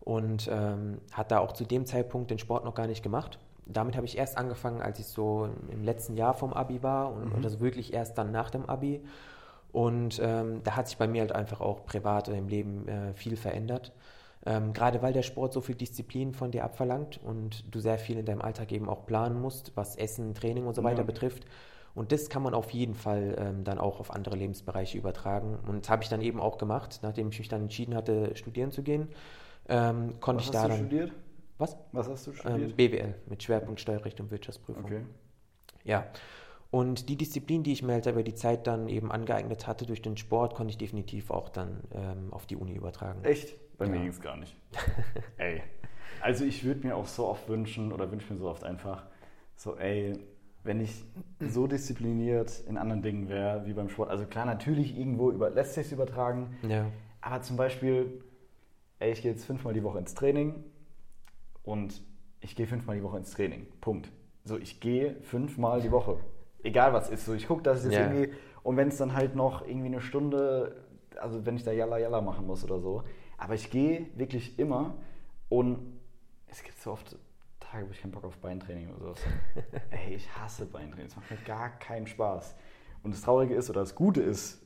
[0.00, 3.38] und ähm, hat da auch zu dem Zeitpunkt den Sport noch gar nicht gemacht.
[3.66, 7.36] Damit habe ich erst angefangen, als ich so im letzten Jahr vom Abi war und,
[7.36, 7.42] mhm.
[7.42, 9.02] das wirklich erst dann nach dem Abi.
[9.70, 13.36] Und ähm, da hat sich bei mir halt einfach auch privat im Leben äh, viel
[13.36, 13.92] verändert.
[14.44, 18.18] Ähm, gerade weil der Sport so viel Disziplin von dir abverlangt und du sehr viel
[18.18, 21.04] in deinem Alltag eben auch planen musst, was Essen, Training und so weiter ja.
[21.04, 21.44] betrifft.
[21.94, 25.58] Und das kann man auf jeden Fall ähm, dann auch auf andere Lebensbereiche übertragen.
[25.66, 28.70] Und das habe ich dann eben auch gemacht, nachdem ich mich dann entschieden hatte, studieren
[28.70, 29.08] zu gehen.
[29.68, 30.86] Ähm, konnte was ich da hast du dann.
[30.86, 31.12] Studiert?
[31.58, 31.76] Was?
[31.92, 32.70] Was hast du studiert?
[32.70, 34.84] Ähm, BWL mit Schwerpunkt Steuerrecht und Wirtschaftsprüfung.
[34.84, 35.02] Okay.
[35.84, 36.06] Ja.
[36.70, 40.00] Und die Disziplin, die ich mir halt über die Zeit dann eben angeeignet hatte durch
[40.00, 43.22] den Sport, konnte ich definitiv auch dann ähm, auf die Uni übertragen.
[43.24, 43.56] Echt?
[43.76, 43.90] Bei ja.
[43.90, 44.56] mir ging es gar nicht.
[45.36, 45.62] ey.
[46.22, 49.04] Also ich würde mir auch so oft wünschen oder wünsche mir so oft einfach,
[49.56, 50.18] so ey,
[50.64, 51.04] wenn ich
[51.40, 54.10] so diszipliniert in anderen Dingen wäre wie beim Sport.
[54.10, 56.56] Also klar, natürlich irgendwo über, lässt sich übertragen.
[56.62, 56.86] Ja.
[57.20, 58.22] Aber zum Beispiel,
[58.98, 60.64] ey, ich gehe jetzt fünfmal die Woche ins Training
[61.62, 62.02] und
[62.40, 63.66] ich gehe fünfmal die Woche ins Training.
[63.80, 64.10] Punkt.
[64.44, 66.18] So, ich gehe fünfmal die Woche
[66.62, 67.24] egal was ist.
[67.24, 68.12] So, ich gucke, dass es yeah.
[68.12, 70.84] irgendwie, und wenn es dann halt noch irgendwie eine Stunde,
[71.20, 73.02] also wenn ich da Yalla Yalla machen muss oder so.
[73.38, 74.94] Aber ich gehe wirklich immer
[75.48, 75.78] und
[76.46, 77.16] es gibt so oft
[77.72, 79.14] Tage, wo ich keinen Bock auf Beintraining oder so.
[79.90, 81.06] Ey, ich hasse Beintraining.
[81.06, 82.54] Es macht mir gar keinen Spaß.
[83.02, 84.62] Und das Traurige ist oder das Gute ist,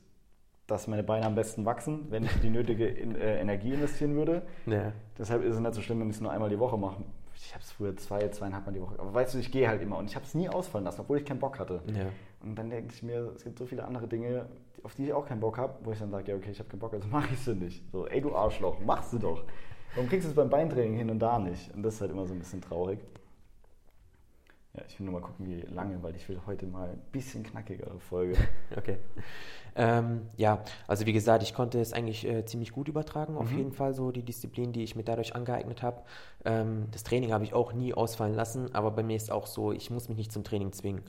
[0.66, 4.42] dass meine Beine am besten wachsen, wenn ich die nötige in, äh, Energie investieren würde.
[4.66, 4.92] Ja.
[5.16, 7.05] Deshalb ist es nicht so schlimm, wenn ich es nur einmal die Woche mache
[7.45, 8.99] ich habe es früher zwei, zweieinhalb Mal die Woche.
[8.99, 11.19] Aber weißt du, ich gehe halt immer und ich habe es nie ausfallen lassen, obwohl
[11.19, 11.83] ich keinen Bock hatte.
[11.87, 12.07] Ja.
[12.42, 14.47] Und dann denke ich mir, es gibt so viele andere Dinge,
[14.83, 16.69] auf die ich auch keinen Bock habe, wo ich dann sage, ja, okay, ich habe
[16.69, 17.83] keinen Bock, also mache ich sie nicht.
[17.92, 19.45] So, ey, du Arschloch, machst du doch.
[19.94, 21.75] Warum kriegst du es beim Beintraining hin und da nicht?
[21.75, 23.01] Und das ist halt immer so ein bisschen traurig.
[24.77, 27.42] Ja, ich will nur mal gucken, wie lange, weil ich will heute mal ein bisschen
[27.42, 28.37] knackigere Folge.
[28.77, 28.99] okay.
[29.75, 33.59] Ähm, ja, also wie gesagt, ich konnte es eigentlich äh, ziemlich gut übertragen, auf mhm.
[33.59, 36.03] jeden Fall so die Disziplin, die ich mir dadurch angeeignet habe.
[36.44, 39.72] Ähm, das Training habe ich auch nie ausfallen lassen, aber bei mir ist auch so,
[39.72, 41.03] ich muss mich nicht zum Training zwingen.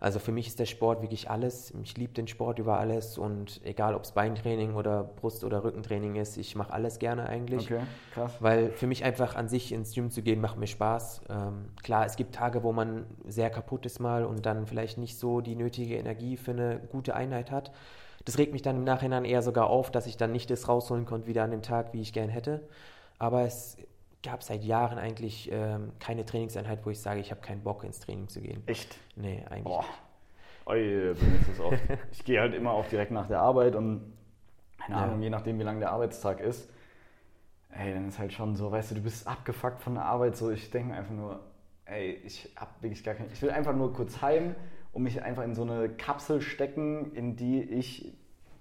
[0.00, 1.74] Also für mich ist der Sport wirklich alles.
[1.82, 6.16] Ich liebe den Sport über alles und egal, ob es Beintraining oder Brust- oder Rückentraining
[6.16, 7.70] ist, ich mache alles gerne eigentlich.
[7.70, 7.82] Okay,
[8.14, 8.32] krass.
[8.40, 11.20] Weil für mich einfach an sich ins Gym zu gehen, macht mir Spaß.
[11.28, 15.18] Ähm, klar, es gibt Tage, wo man sehr kaputt ist mal und dann vielleicht nicht
[15.18, 17.70] so die nötige Energie für eine gute Einheit hat.
[18.24, 21.04] Das regt mich dann im Nachhinein eher sogar auf, dass ich dann nicht das rausholen
[21.04, 22.66] konnte wieder an dem Tag, wie ich gern hätte.
[23.18, 23.76] Aber es
[24.22, 28.00] gab seit Jahren eigentlich ähm, keine Trainingseinheit, wo ich sage, ich habe keinen Bock ins
[28.00, 28.62] Training zu gehen.
[28.66, 28.96] Echt?
[29.16, 29.84] Nee, eigentlich Boah.
[30.66, 31.78] Oi, ist das oft.
[32.12, 34.12] ich gehe halt immer auch direkt nach der Arbeit und
[34.78, 35.24] keine Ahnung, ja.
[35.24, 36.70] je nachdem, wie lang der Arbeitstag ist,
[37.70, 40.50] ey, dann ist halt schon so, weißt du, du bist abgefuckt von der Arbeit, so
[40.50, 41.40] ich denke einfach nur,
[41.84, 44.54] ey, ich hab wirklich gar keinen, ich will einfach nur kurz heim
[44.92, 48.14] und mich einfach in so eine Kapsel stecken, in die ich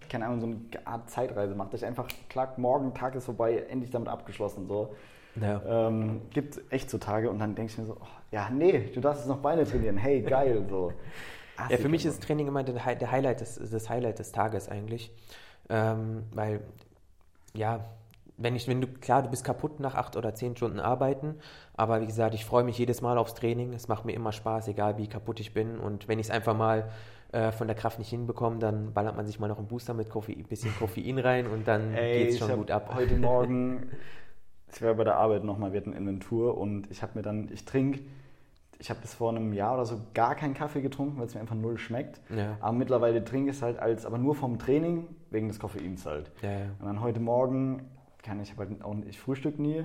[0.10, 3.64] keine Ahnung, so eine Art Zeitreise macht, dass ich einfach, klar, morgen, Tag ist vorbei,
[3.70, 4.96] endlich damit abgeschlossen, so.
[5.42, 5.88] Ja.
[5.88, 9.00] Ähm, gibt echt so Tage und dann denke ich mir so, oh, ja, nee, du
[9.02, 10.94] darfst jetzt noch Beine trainieren, hey, geil, so.
[11.70, 14.70] Ja, für mich ist Training immer der, Hi- der Highlight des, das Highlight des Tages
[14.70, 15.12] eigentlich.
[15.70, 16.62] Ähm, weil,
[17.54, 17.82] ja,
[18.38, 21.36] wenn ich, wenn du, klar, du bist kaputt nach acht oder zehn Stunden arbeiten,
[21.76, 23.74] aber wie gesagt, ich freue mich jedes Mal aufs Training.
[23.74, 25.78] Es macht mir immer Spaß, egal wie kaputt ich bin.
[25.78, 26.90] Und wenn ich es einfach mal
[27.34, 30.10] äh, von der Kraft nicht hinbekomme, dann ballert man sich mal noch einen Booster mit
[30.10, 32.90] Koffein, bisschen Koffein rein und dann geht es schon gut ab.
[32.96, 33.92] Heute Morgen,
[34.74, 37.66] ich war bei der Arbeit nochmal, wir hatten Inventur und ich habe mir dann, ich
[37.66, 38.02] trinke,
[38.80, 41.42] ich habe bis vor einem Jahr oder so gar keinen Kaffee getrunken, weil es mir
[41.42, 42.22] einfach null schmeckt.
[42.30, 42.58] Ja.
[42.62, 46.32] Aber mittlerweile trinke ich es halt als, aber nur vom Training, wegen des Koffeins halt.
[46.42, 46.66] Ja, ja.
[46.80, 47.82] Und dann heute Morgen,
[48.24, 49.84] kann ich, halt auch, ich frühstück nie.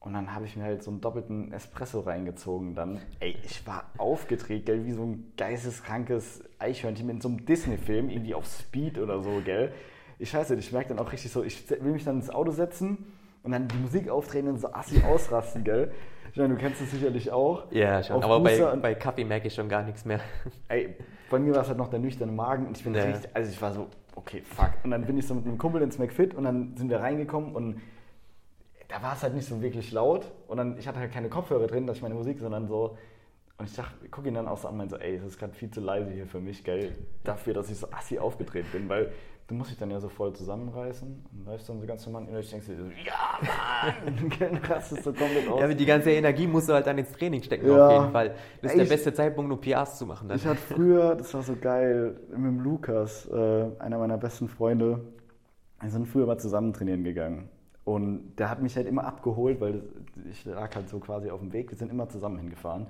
[0.00, 2.74] Und dann habe ich mir halt so einen doppelten Espresso reingezogen.
[2.74, 8.10] Dann, ey, ich war aufgedreht, gell, wie so ein geisteskrankes Eichhörnchen mit so einem Disney-Film,
[8.10, 9.72] irgendwie auf Speed oder so, gell.
[10.18, 12.50] Ich weiß nicht, ich merke dann auch richtig so, ich will mich dann ins Auto
[12.50, 13.06] setzen
[13.42, 15.92] und dann die Musik aufdrehen und so assi ausrasten, gell.
[16.32, 17.70] Ich meine, du kennst das sicherlich auch.
[17.72, 18.16] Ja, schon.
[18.16, 20.20] Auf Aber bei, Booster und- bei Kaffee merke ich schon gar nichts mehr.
[20.68, 20.94] Ey,
[21.30, 23.04] bei mir war es halt noch der nüchterne Magen und ich bin Ja.
[23.04, 24.70] richtig, also ich war so, okay, fuck.
[24.84, 27.54] Und dann bin ich so mit einem Kumpel ins McFit und dann sind wir reingekommen
[27.54, 27.80] und
[28.88, 31.66] da war es halt nicht so wirklich laut und dann, ich hatte halt keine Kopfhörer
[31.66, 32.96] drin, dass ich meine Musik, sondern so,
[33.58, 35.24] und ich dachte, ich gucke ihn dann auch so an und meinte so, ey, es
[35.24, 38.70] ist gerade viel zu leise hier für mich, gell, dafür, dass ich so assi aufgedreht
[38.72, 39.12] bin, weil
[39.48, 42.38] du musst dich dann ja so voll zusammenreißen und läufst dann so ganz normal und
[42.38, 44.30] ich denkst dir so, ja, Mann,
[44.62, 45.58] du rastest so komplett aus.
[45.58, 47.86] Ja, aber die ganze Energie musst du halt dann ins Training stecken, Ja.
[47.88, 48.34] auf jeden Fall.
[48.62, 50.28] Das ist Ey, der ich- beste Zeitpunkt, um PRs zu machen.
[50.28, 50.36] Dann.
[50.36, 55.00] Ich hatte früher, das war so geil, mit dem Lukas, äh, einer meiner besten Freunde,
[55.80, 57.48] wir sind früher mal zusammen trainieren gegangen.
[57.84, 59.82] Und der hat mich halt immer abgeholt, weil
[60.30, 61.70] ich lag halt so quasi auf dem Weg.
[61.70, 62.86] Wir sind immer zusammen hingefahren.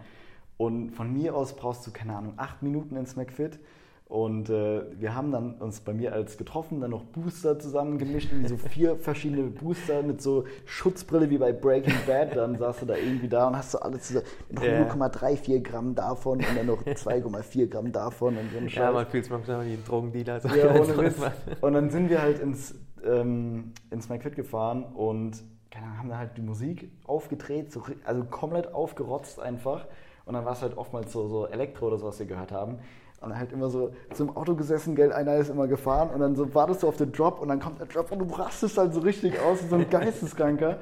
[0.56, 3.60] Und von mir aus brauchst du, keine Ahnung, acht Minuten ins McFit.
[4.08, 8.48] Und äh, wir haben dann uns bei mir als getroffen, dann noch Booster zusammengemischt, irgendwie
[8.48, 12.34] so vier verschiedene Booster mit so Schutzbrille wie bei Breaking Bad.
[12.34, 14.24] Dann saß du da irgendwie da und hast so alles zusammen.
[14.50, 14.82] Noch Ja.
[14.88, 19.24] 0,34 Gramm davon und dann noch 2,4 Gramm davon und so ein ja, man fühlt
[19.24, 20.40] sich manchmal wie ein Drogendealer.
[20.40, 21.16] So Ja, ohne Witz.
[21.60, 26.30] Und dann sind wir halt ins, ähm, ins McFit gefahren und keine haben da halt
[26.38, 29.86] die Musik aufgedreht, so, also komplett aufgerotzt einfach.
[30.24, 32.78] Und dann war es halt oftmals so, so Elektro oder so, was wir gehört haben.
[33.20, 36.36] Und dann halt immer so, im Auto gesessen, gell, einer ist immer gefahren und dann
[36.36, 38.94] so wartest du auf den Drop und dann kommt der Drop und du rastest halt
[38.94, 40.78] so richtig aus, wie so ein Geisteskranker.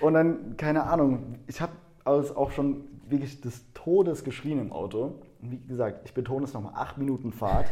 [0.00, 1.72] Und dann, keine Ahnung, ich habe
[2.04, 5.14] auch schon wirklich des Todes geschrien im Auto.
[5.40, 7.66] Und wie gesagt, ich betone es nochmal, acht Minuten Fahrt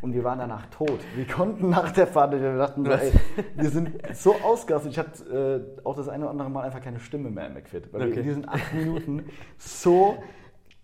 [0.00, 1.00] und wir waren danach tot.
[1.16, 3.12] Wir konnten nach der Fahrt, wir dachten so, ey,
[3.56, 4.92] wir sind so ausgerastet.
[4.92, 7.92] Ich hatte äh, auch das eine oder andere Mal einfach keine Stimme mehr im McFit,
[7.92, 8.20] weil wir Okay.
[8.20, 9.24] in diesen acht Minuten
[9.58, 10.16] so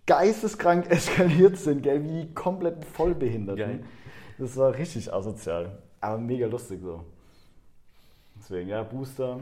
[0.07, 3.65] geisteskrank eskaliert sind, gell, wie die kompletten Vollbehinderten.
[3.65, 3.83] Geil.
[4.39, 7.03] Das war richtig asozial, aber mega lustig so.
[8.39, 9.39] Deswegen, ja, Booster.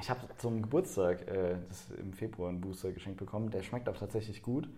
[0.00, 3.50] Ich habe zum Geburtstag äh, das im Februar einen Booster geschenkt bekommen.
[3.50, 4.68] Der schmeckt auch tatsächlich gut,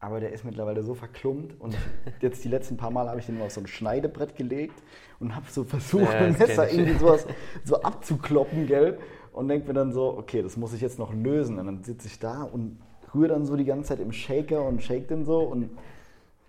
[0.00, 1.60] aber der ist mittlerweile so verklumpt.
[1.60, 1.76] Und
[2.20, 4.82] jetzt die letzten paar Mal habe ich den mal auf so ein Schneidebrett gelegt
[5.20, 7.26] und habe so versucht, Ja, dem Messer irgendwie sowas
[7.64, 8.98] so abzukloppen, gell?
[9.32, 11.58] Und denke mir dann so, okay, das muss ich jetzt noch lösen.
[11.58, 12.78] Und dann sitze ich da und
[13.14, 15.70] rühre dann so die ganze Zeit im Shaker und shake den so und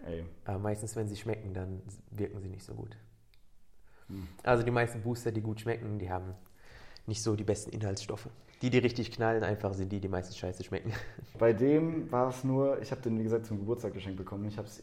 [0.06, 2.97] ey, Aber meistens, wenn sie schmecken, dann wirken sie nicht so gut.
[4.08, 4.28] Hm.
[4.43, 6.34] Also die meisten Booster, die gut schmecken, die haben
[7.08, 8.30] nicht so die besten Inhaltsstoffe.
[8.62, 10.93] Die, die richtig knallen, einfach sind die, die meistens scheiße schmecken.
[11.38, 14.47] Bei dem war es nur, ich habe den wie gesagt zum Geburtstag geschenkt bekommen.
[14.47, 14.82] Ich habe es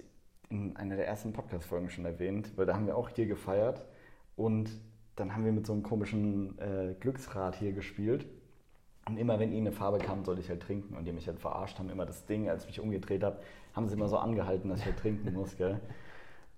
[0.50, 3.84] in einer der ersten Podcast-Folgen schon erwähnt, weil da haben wir auch hier gefeiert
[4.36, 4.70] und
[5.16, 8.26] dann haben wir mit so einem komischen äh, Glücksrad hier gespielt.
[9.08, 10.94] Und immer wenn ihnen eine Farbe kam, sollte ich halt trinken.
[10.96, 13.40] Und die mich halt verarscht haben, immer das Ding, als ich mich umgedreht habe,
[13.74, 15.80] haben sie immer so angehalten, dass ich halt trinken muss, gell?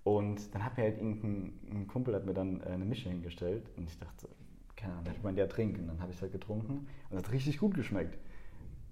[0.03, 3.71] Und dann hat mir halt irgendein ein Kumpel hat mir dann äh, eine Mische hingestellt
[3.75, 4.27] und ich dachte
[4.75, 5.81] keine Ahnung, ich meine, der trinken.
[5.81, 8.17] Und dann habe ich halt getrunken und es hat richtig gut geschmeckt.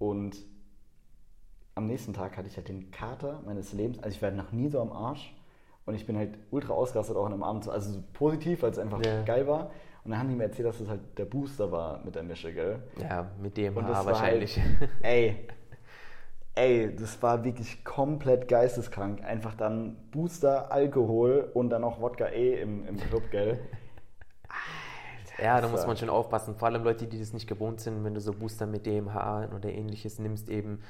[0.00, 0.36] Und
[1.76, 3.98] am nächsten Tag hatte ich halt den Kater meines Lebens.
[4.02, 5.34] Also ich war noch nie so am Arsch.
[5.86, 7.64] Und ich bin halt ultra ausgerastet auch an einem Abend.
[7.64, 9.22] so- Also so positiv, weil es einfach Ja.
[9.22, 9.70] geil war.
[10.04, 12.52] Und dann haben die mir erzählt, dass es halt der Booster war mit der Mische,
[12.52, 12.82] gell?
[13.00, 14.58] Ja, mit dem Und das war wahrscheinlich.
[14.58, 15.48] Halt, ey,
[16.54, 19.24] ey, das war wirklich komplett geisteskrank.
[19.24, 23.58] Einfach dann Booster, Alkohol und dann noch Wodka E im, im Club, gell?
[25.38, 26.54] Ja, da Das muss man schon aufpassen.
[26.56, 29.70] Vor allem Leute, die das nicht gewohnt sind, wenn du so Booster mit DMH oder
[29.70, 30.80] ähnliches nimmst, eben,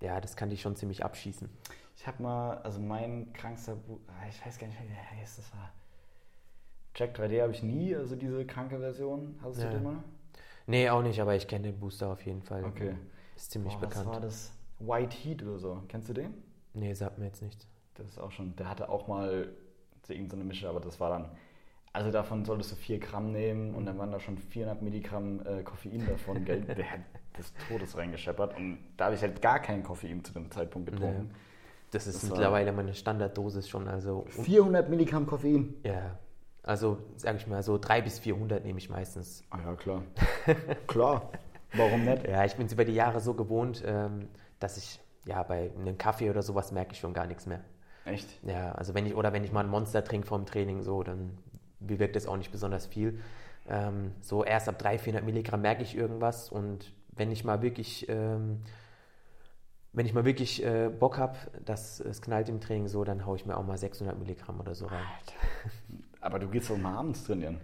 [0.00, 1.48] ja, das kann dich schon ziemlich abschießen.
[1.96, 3.98] Ich habe mal, also mein krankster, Bu-
[4.28, 5.70] ich weiß gar nicht, wie der heißt, das war.
[7.00, 9.34] Jack 3D habe ich nie, also diese kranke Version.
[9.42, 9.70] Hast du Ja.
[9.70, 9.96] den mal?
[10.66, 12.62] Nee, auch nicht, aber ich kenne den Booster auf jeden Fall.
[12.64, 12.94] Okay.
[13.34, 14.08] Ist ziemlich Boah, was bekannt.
[14.10, 14.52] war das?
[14.80, 15.82] White Heat oder so.
[15.88, 16.34] Kennst du den?
[16.74, 17.66] Nee, sagt mir jetzt nichts.
[17.94, 19.48] Das ist auch schon, der hatte auch mal
[20.06, 21.30] so irgendeine Mische, aber das war dann,
[21.94, 25.62] Also davon solltest du 4 Gramm nehmen und dann waren da schon 400 Milligramm äh,
[25.62, 26.44] Koffein davon.
[26.44, 26.60] Gell?
[26.60, 27.00] Der hat
[27.38, 31.28] des Todes reingescheppert und da habe ich halt gar kein Koffein zu dem Zeitpunkt getrunken.
[31.28, 31.34] Nee.
[31.92, 33.88] Das ist Das mittlerweile meine Standarddosis schon.
[33.88, 35.74] Also, 400 Milligramm Koffein?
[35.82, 36.16] ja,
[36.62, 39.44] also sage ich mal so 300 bis 400 nehme ich meistens.
[39.50, 40.02] Ah ja, klar.
[40.86, 41.30] klar.
[41.72, 42.26] Warum nicht?
[42.26, 45.98] Ja, ich bin es über die Jahre so gewohnt, ähm, dass ich ja bei einem
[45.98, 47.60] Kaffee oder sowas merke ich schon gar nichts mehr.
[48.04, 48.26] Echt?
[48.42, 51.38] Ja, also wenn ich oder wenn ich mal ein Monster trinke vorm Training, so, dann
[51.78, 53.20] bewirkt das auch nicht besonders viel.
[53.68, 58.08] Ähm, so erst ab 300, 400 Milligramm merke ich irgendwas und wenn ich mal wirklich,
[58.08, 58.62] ähm,
[59.92, 63.36] wenn ich mal wirklich äh, Bock habe, dass es knallt im Training so, dann haue
[63.36, 65.02] ich mir auch mal 600 Milligramm oder so rein.
[66.20, 67.58] Aber du gehst doch mal abends trainieren.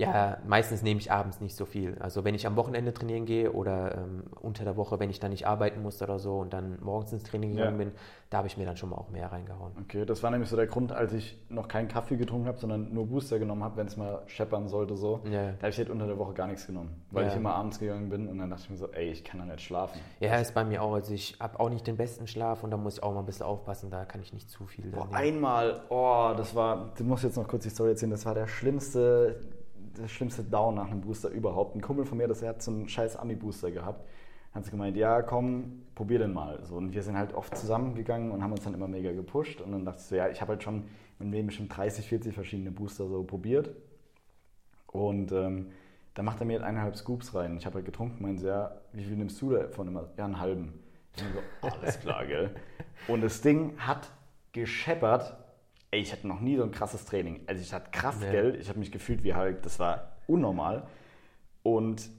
[0.00, 1.96] Ja, meistens nehme ich abends nicht so viel.
[2.00, 5.30] Also wenn ich am Wochenende trainieren gehe oder ähm, unter der Woche, wenn ich dann
[5.30, 7.84] nicht arbeiten muss oder so und dann morgens ins Training gegangen Ja.
[7.84, 7.92] bin,
[8.30, 9.72] da habe ich mir dann schon mal auch mehr reingehauen.
[9.82, 12.94] Okay, das war nämlich so der Grund, als ich noch keinen Kaffee getrunken habe, sondern
[12.94, 15.20] nur Booster genommen habe, wenn es mal scheppern sollte so.
[15.24, 15.48] Ja.
[15.52, 17.30] Da habe ich halt unter der Woche gar nichts genommen, weil Ja.
[17.30, 19.46] ich immer abends gegangen bin und dann dachte ich mir so, ey, ich kann da
[19.46, 19.98] nicht schlafen.
[20.20, 20.94] Ja, ist bei mir auch.
[20.94, 23.26] Also ich habe auch nicht den besten Schlaf und da muss ich auch mal ein
[23.26, 24.86] bisschen aufpassen, da kann ich nicht zu viel.
[24.92, 28.34] Boah, einmal, oh, das war, du musst jetzt noch kurz die Story erzählen, das war
[28.34, 29.40] der schlimmste,
[29.96, 31.74] der schlimmste Down nach einem Booster überhaupt.
[31.74, 34.06] Ein Kumpel von mir, das er hat so einen scheiß Ami-Booster gehabt,
[34.54, 36.62] hat sie gemeint, ja, komm, probier den mal.
[36.64, 39.72] So, und wir sind halt oft zusammengegangen und haben uns dann immer mega gepusht und
[39.72, 40.84] dann dachte ich so, ja, ich habe halt schon
[41.18, 43.70] meinem Leben bestimmt 30, 40 verschiedene Booster so probiert
[44.86, 45.70] und ähm,
[46.14, 47.56] dann macht er mir halt eineinhalb Scoops rein.
[47.56, 50.08] Ich habe halt getrunken, meinte, ja, wie viel nimmst du davon immer?
[50.16, 50.80] Ja, einen halben.
[51.16, 52.54] Ich so, alles klar, gell.
[53.08, 54.10] Und das Ding hat
[54.52, 55.36] gescheppert.
[55.92, 57.40] Ey, ich hatte noch nie so ein krasses Training.
[57.46, 58.30] Also ich hatte Kraft, Ja.
[58.30, 58.56] gell.
[58.60, 59.62] Ich habe mich gefühlt wie Hulk.
[59.62, 60.86] Das war unnormal.
[61.62, 62.10] Und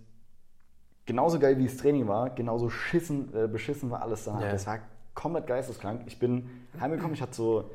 [1.06, 4.42] genauso geil wie das Training war, genauso schissen, äh, beschissen war alles danach.
[4.42, 4.52] Ja.
[4.52, 4.80] Das war
[5.14, 6.04] komplett geisteskrank.
[6.06, 6.50] Ich bin
[6.80, 7.72] heimgekommen, ich hatte so,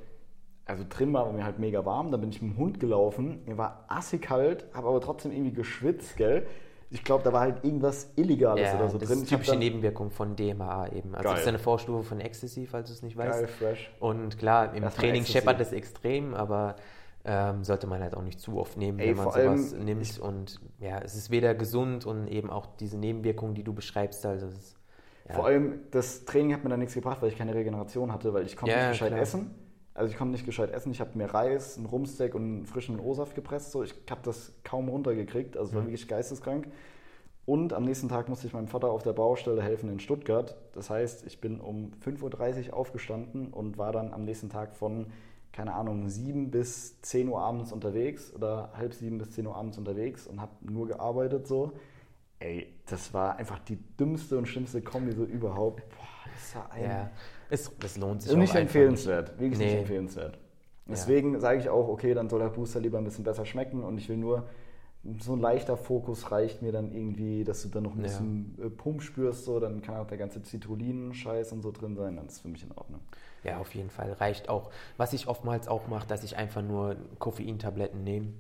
[0.64, 3.58] also drin war mir halt mega warm, dann bin ich mit dem Hund gelaufen, mir
[3.58, 6.46] war assig kalt, habe aber trotzdem irgendwie geschwitzt, gell.
[6.90, 9.22] Ich glaube, da war halt irgendwas Illegales Ja, oder so das drin.
[9.22, 11.14] ist typische dann- Nebenwirkung von DMAA eben.
[11.14, 11.32] Also Geil.
[11.32, 13.38] das ist eine Vorstufe von Ecstasy, falls du es nicht weißt.
[13.40, 13.90] Geil, fresh.
[13.98, 15.38] Und klar, im Erstmal Training Ecstasy.
[15.38, 16.76] scheppert es extrem, aber
[17.24, 20.18] ähm, sollte man halt auch nicht zu oft nehmen, Ey, wenn man sowas nimmt.
[20.20, 24.46] Und ja, es ist weder gesund und eben auch diese Nebenwirkungen, die du beschreibst, also
[24.46, 24.76] ist,
[25.28, 25.34] ja.
[25.34, 28.46] Vor allem, das Training hat mir dann nichts gebracht, weil ich keine Regeneration hatte, weil
[28.46, 29.20] ich konnte Ja, nicht gescheit klar.
[29.22, 29.50] essen.
[29.96, 30.92] Also ich konnte nicht gescheit essen.
[30.92, 33.72] Ich habe mir Reis, einen Rumsteak und einen frischen O-Saft gepresst.
[33.72, 33.82] So.
[33.82, 35.56] Ich habe das kaum runtergekriegt.
[35.56, 35.86] Also es war Mhm.
[35.86, 36.68] wirklich geisteskrank.
[37.46, 40.56] Und am nächsten Tag musste ich meinem Vater auf der Baustelle helfen in Stuttgart.
[40.72, 45.06] Das heißt, ich bin um 5.30 Uhr aufgestanden und war dann am nächsten Tag von,
[45.52, 49.78] keine Ahnung, 7 bis 10 Uhr abends unterwegs oder halb 7 bis 10 Uhr abends
[49.78, 51.72] unterwegs und habe nur gearbeitet so.
[52.40, 55.88] Ey, das war einfach die dümmste und schlimmste Kombi so überhaupt.
[55.88, 57.10] Boah, das war ein ja,
[57.50, 59.78] es, das lohnt sich auch nicht empfehlenswert, wirklich nicht Nee.
[59.80, 60.38] empfehlenswert.
[60.88, 63.98] Deswegen sage ich auch, okay, dann soll der Booster lieber ein bisschen besser schmecken und
[63.98, 64.44] ich will nur,
[65.20, 68.04] so ein leichter Fokus reicht mir dann irgendwie, dass du dann noch ein Ja.
[68.04, 72.16] bisschen äh, Pump spürst, so, dann kann auch der ganze Citrullin-Scheiß und so drin sein,
[72.16, 73.00] dann ist für mich in Ordnung.
[73.44, 74.12] Ja, auf jeden Fall.
[74.12, 74.70] Reicht auch.
[74.96, 78.32] Was ich oftmals auch mache, dass ich einfach nur Koffeintabletten nehme.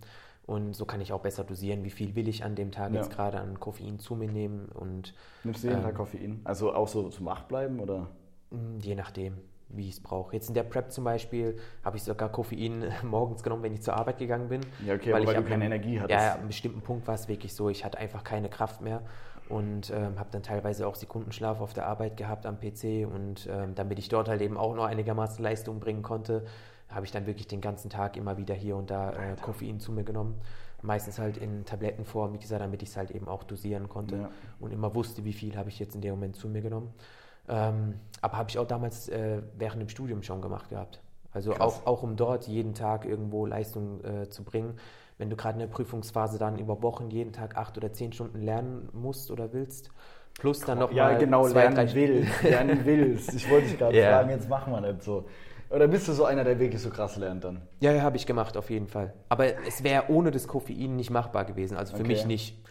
[0.46, 3.00] Und so kann ich auch besser dosieren, wie viel will ich an dem Tag Ja.
[3.00, 4.66] jetzt gerade an Koffein zu mir nehmen.
[4.66, 5.84] Und Nimmst du jeden Ähm.
[5.84, 6.40] Tag Koffein?
[6.44, 8.08] Also auch so zum Wachbleiben oder?
[8.50, 9.38] Mh, je nachdem,
[9.68, 10.34] wie ich es brauche.
[10.34, 13.94] Jetzt in der Prep zum Beispiel habe ich sogar Koffein morgens genommen, wenn ich zur
[13.94, 14.60] Arbeit gegangen bin.
[14.84, 16.18] Ja, okay, weil ich du keine Energie hattest.
[16.18, 18.80] Ja, ja, an einem bestimmten Punkt war es wirklich so, ich hatte einfach keine Kraft
[18.80, 19.02] mehr
[19.48, 23.74] und ähm, habe dann teilweise auch Sekundenschlaf auf der Arbeit gehabt am PC und ähm,
[23.74, 26.44] damit ich dort halt eben auch noch einigermaßen Leistung bringen konnte,
[26.88, 29.90] habe ich dann wirklich den ganzen Tag immer wieder hier und da äh, Koffein zu
[29.92, 30.40] mir genommen.
[30.82, 34.30] Meistens halt in Tablettenform, wie gesagt, damit ich es halt eben auch dosieren konnte Ja.
[34.60, 36.92] und immer wusste, wie viel habe ich jetzt in dem Moment zu mir genommen.
[37.48, 41.00] Ähm, aber habe ich auch damals äh, während dem Studium schon gemacht gehabt.
[41.32, 41.82] Also Krass.
[41.84, 44.78] auch, auch um dort jeden Tag irgendwo Leistung äh, zu bringen.
[45.18, 48.40] Wenn du gerade in der Prüfungsphase dann über Wochen jeden Tag acht oder zehn Stunden
[48.40, 49.90] lernen musst oder willst,
[50.38, 53.34] plus dann noch ja, mal genau, zwei, lernen drei willst, lernen willst.
[53.34, 54.18] Ich wollte dich gerade Ja.
[54.18, 55.26] fragen, jetzt machen wir nicht so.
[55.68, 57.62] Oder bist du so einer, der wirklich so krass lernt dann?
[57.80, 59.12] Ja, ja, habe ich gemacht, auf jeden Fall.
[59.28, 61.76] Aber es wäre ohne das Koffein nicht machbar gewesen.
[61.76, 62.08] Also für Okay.
[62.12, 62.62] mich nicht.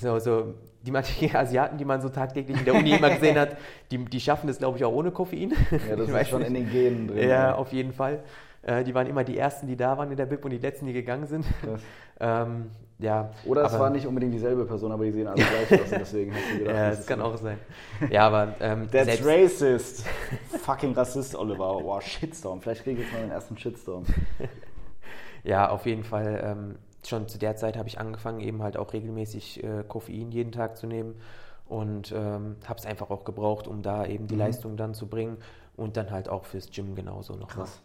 [0.00, 3.56] So, so, die manchen Asiaten, die man so tagtäglich in der Uni immer gesehen hat,
[3.90, 5.52] die, die schaffen das, glaube ich, auch ohne Koffein.
[5.88, 6.48] Ja, das ist schon nicht.
[6.48, 7.28] in den Genen drin.
[7.28, 8.22] Ja, auf jeden Fall.
[8.62, 10.86] Äh, die waren immer die Ersten, die da waren in der BIP und die Letzten,
[10.86, 11.44] die gegangen sind.
[12.18, 15.82] Ähm, ja, Oder es aber- war nicht unbedingt dieselbe Person, aber die sehen alle gleich
[15.82, 17.24] aus und deswegen hast du gedacht, Ja, das kann so.
[17.26, 17.58] auch sein.
[18.08, 20.06] Ja, aber ähm, That's racist.
[20.62, 21.78] Fucking Rassist, Oliver.
[21.82, 22.62] Wow, Shitstorm.
[22.62, 24.04] Vielleicht kriege ich jetzt mal den ersten Shitstorm.
[25.44, 26.40] ja, auf jeden Fall.
[26.42, 26.76] Ähm,
[27.08, 30.76] schon zu der Zeit habe ich angefangen, eben halt auch regelmäßig äh, Koffein jeden Tag
[30.76, 31.14] zu nehmen
[31.66, 34.40] und ähm, habe es einfach auch gebraucht, um da eben die Mhm.
[34.40, 35.38] Leistung dann zu bringen
[35.76, 37.48] und dann halt auch fürs Gym genauso noch.
[37.48, 37.82] Krass.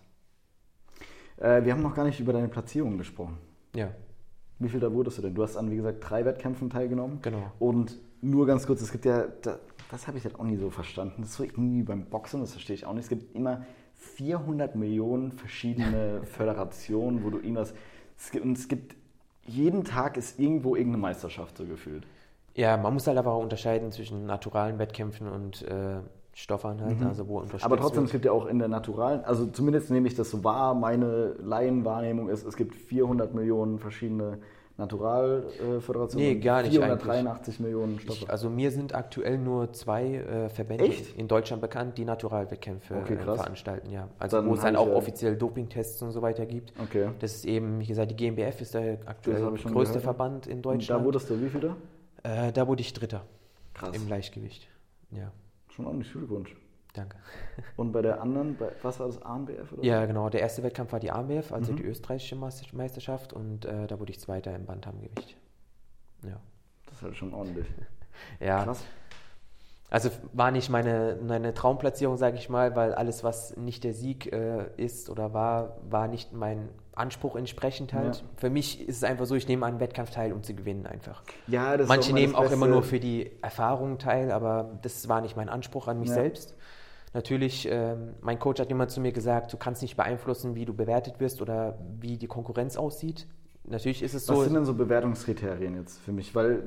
[1.37, 3.37] Äh, wir haben noch gar nicht über deine Platzierung gesprochen.
[3.75, 3.89] Ja,
[4.59, 5.33] Wie viel da wurdest du denn?
[5.33, 7.19] Du hast an, wie gesagt, drei Wettkämpfen teilgenommen.
[7.21, 7.51] genau.
[7.59, 9.57] Und nur ganz kurz, es gibt ja, da,
[9.89, 11.21] das habe ich halt auch nie so verstanden.
[11.21, 13.03] Das ist so irgendwie beim Boxen, das verstehe ich auch nicht.
[13.05, 13.65] Es gibt immer
[13.95, 17.73] 400 Millionen verschiedene Föderationen, wo du irgendwas.
[18.17, 18.95] Es gibt, und es gibt,
[19.51, 22.05] jeden Tag ist irgendwo irgendeine Meisterschaft so gefühlt.
[22.55, 25.99] Ja, man muss halt aber auch unterscheiden zwischen naturalen Wettkämpfen und äh,
[26.33, 27.49] Stoffern halt, also wo Mhm.
[27.61, 28.23] Aber trotzdem, es wird.
[28.23, 32.29] gibt ja auch in der naturalen, also zumindest nehme ich das so wahr, meine Laienwahrnehmung
[32.29, 34.39] ist, es gibt 400 Millionen verschiedene
[34.77, 36.27] Naturalföderationen.
[36.29, 38.23] Nee, und gar nicht 483 Millionen Stoffe.
[38.23, 41.15] Ich, also mir sind aktuell nur zwei äh, Verbände Echt?
[41.17, 44.07] in Deutschland bekannt, die Naturalwettkämpfe Okay, äh, veranstalten, ja.
[44.19, 46.73] Also Dann wo es dann auch ja- offiziell Dopingtests und so weiter gibt.
[46.81, 47.09] okay.
[47.19, 50.01] Das ist eben, wie gesagt, die GmbF ist der aktuell größte gehört.
[50.03, 51.01] Verband in Und Deutschland.
[51.01, 51.75] da wurdest du wie viel da?
[52.47, 53.25] äh, da wurde ich Dritter
[53.73, 53.95] Krass.
[53.95, 54.67] im Leichtgewicht.
[55.11, 55.31] Ja,
[55.69, 56.55] Schon ordentlich Glückwunsch.
[56.93, 57.17] Danke.
[57.77, 60.29] Und bei der anderen, bei, was war das, ANBF oder Ja, genau.
[60.29, 61.77] Der erste Wettkampf war die AMBF, also Mhm.
[61.77, 65.35] die österreichische Meister- Meisterschaft und äh, da wurde ich Zweiter im Bantamgewicht.
[66.23, 66.39] Ja.
[66.85, 67.67] Das ist halt schon ordentlich.
[68.39, 68.83] Ja, Krass.
[69.89, 74.31] Also war nicht meine, meine Traumplatzierung, sage ich mal, weil alles, was nicht der Sieg
[74.31, 78.17] äh, ist oder war, war nicht mein Anspruch entsprechend halt.
[78.17, 78.23] Ja.
[78.37, 81.23] Für mich ist es einfach so, ich nehme an Wettkampf teil, um zu gewinnen einfach.
[81.47, 82.55] Ja, das ist Manche immer nehmen das auch Beste.
[82.55, 86.15] immer nur für die Erfahrung teil, aber das war nicht mein Anspruch an mich Ja.
[86.15, 86.55] selbst.
[87.13, 90.73] Natürlich, ähm, mein Coach hat immer zu mir gesagt, du kannst nicht beeinflussen, wie du
[90.73, 93.27] bewertet wirst oder wie die Konkurrenz aussieht.
[93.65, 94.43] Natürlich ist es Was so.
[94.43, 96.33] sind denn so Bewertungskriterien jetzt für mich?
[96.33, 96.63] Weil,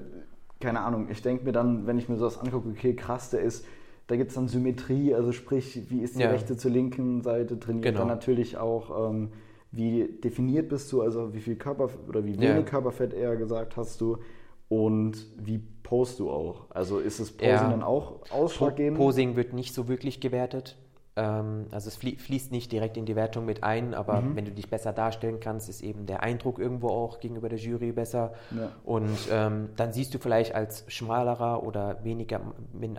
[0.60, 3.64] keine Ahnung, ich denke mir dann, wenn ich mir sowas angucke, okay, krass, der ist,
[4.06, 6.28] da gibt es dann Symmetrie, also sprich, wie ist die Ja.
[6.30, 8.00] rechte zur linken Seite trainiert, Genau.
[8.00, 9.30] dann natürlich auch, ähm,
[9.72, 12.54] wie definiert bist du, also wie viel Körper oder wie Ja.
[12.54, 14.18] wenig Körperfett eher gesagt hast du
[14.68, 16.64] und wie post du auch?
[16.70, 17.70] Also ist das Posing Ja.
[17.70, 18.98] dann auch ausschlaggebend?
[18.98, 20.76] Posing wird nicht so wirklich gewertet.
[21.16, 24.36] Ähm, also es flie fließt nicht direkt in die Wertung mit ein, aber Mhm.
[24.36, 27.92] wenn du dich besser darstellen kannst, ist eben der Eindruck irgendwo auch gegenüber der Jury
[27.92, 28.32] besser.
[28.50, 28.72] Ja.
[28.84, 32.40] Und ähm, dann siehst du vielleicht als schmalerer oder weniger,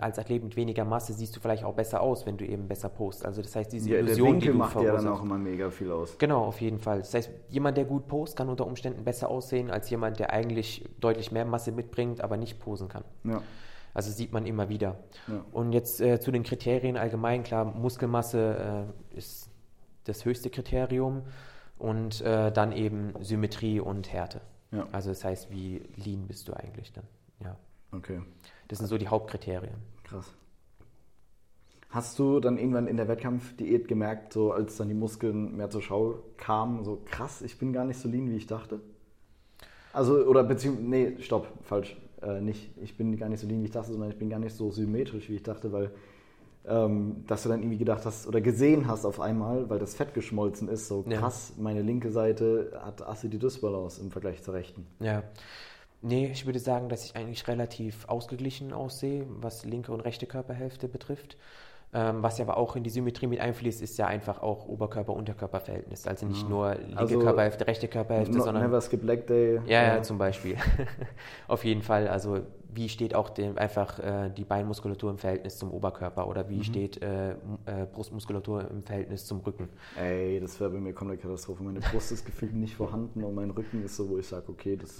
[0.00, 2.88] als Athlet mit weniger Masse siehst du vielleicht auch besser aus, wenn du eben besser
[2.88, 3.24] postst.
[3.26, 5.36] Also das heißt, diese Ja, der Illusion, Winkel die du macht ja dann auch immer
[5.38, 6.16] mega viel aus.
[6.18, 7.00] Genau, auf jeden Fall.
[7.00, 10.88] Das heißt, jemand, der gut post, kann unter Umständen besser aussehen als jemand, der eigentlich
[11.00, 13.04] deutlich mehr Masse mitbringt, aber nicht posen kann.
[13.24, 13.42] Ja.
[13.96, 14.98] Also sieht man immer wieder.
[15.26, 15.42] Ja.
[15.52, 19.48] Und jetzt äh, zu den Kriterien allgemein, klar, Muskelmasse äh, ist
[20.04, 21.22] das höchste Kriterium
[21.78, 24.42] und äh, dann eben Symmetrie und Härte.
[24.70, 24.86] Ja.
[24.92, 27.04] Also das heißt, wie lean bist du eigentlich dann?
[27.42, 27.56] Ja.
[27.90, 28.20] Okay.
[28.68, 29.76] Das sind so die Hauptkriterien.
[30.04, 30.30] Krass.
[31.88, 35.80] Hast du dann irgendwann in der Wettkampfdiät gemerkt, so als dann die Muskeln mehr zur
[35.80, 38.78] Schau kamen, so krass, ich bin gar nicht so lean, wie ich dachte?
[39.94, 43.66] Also, oder beziehungsweise, nee, stopp, falsch, äh, nicht, ich bin gar nicht so lean, wie
[43.66, 45.90] ich dachte, sondern ich bin gar nicht so symmetrisch, wie ich dachte, weil,
[46.66, 50.14] ähm, dass du dann irgendwie gedacht hast oder gesehen hast auf einmal, weil das Fett
[50.14, 51.20] geschmolzen ist, so Ja.
[51.20, 54.86] krass, meine linke Seite hat Acidity-Dysbalance im Vergleich zur rechten.
[55.00, 55.22] Ja.
[56.02, 60.88] Nee, ich würde sagen, dass ich eigentlich relativ ausgeglichen aussehe, was linke und rechte Körperhälfte
[60.88, 61.36] betrifft.
[61.98, 66.06] Ähm, was ja aber auch in die Symmetrie mit einfließt, ist ja einfach auch Oberkörper-Unterkörper-Verhältnis.
[66.06, 69.60] Also nicht nur linke Also, Körperhälfte, rechte Körperhälfte, sondern never skip leg day.
[69.66, 70.56] Ja, ja, äh, zum Beispiel.
[71.48, 72.06] Auf jeden Fall.
[72.08, 72.40] Also
[72.74, 76.48] wie steht auch dem, einfach äh, die Beinmuskulatur im Verhältnis zum Oberkörper oder Mhm.
[76.50, 77.34] wie steht äh, äh,
[77.90, 79.70] Brustmuskulatur im Verhältnis zum Rücken?
[79.98, 81.62] Ey, das wäre bei mir komplett Katastrophe.
[81.62, 84.76] Meine Brust ist gefühlt nicht vorhanden und mein Rücken ist so, wo ich sage, okay,
[84.76, 84.98] das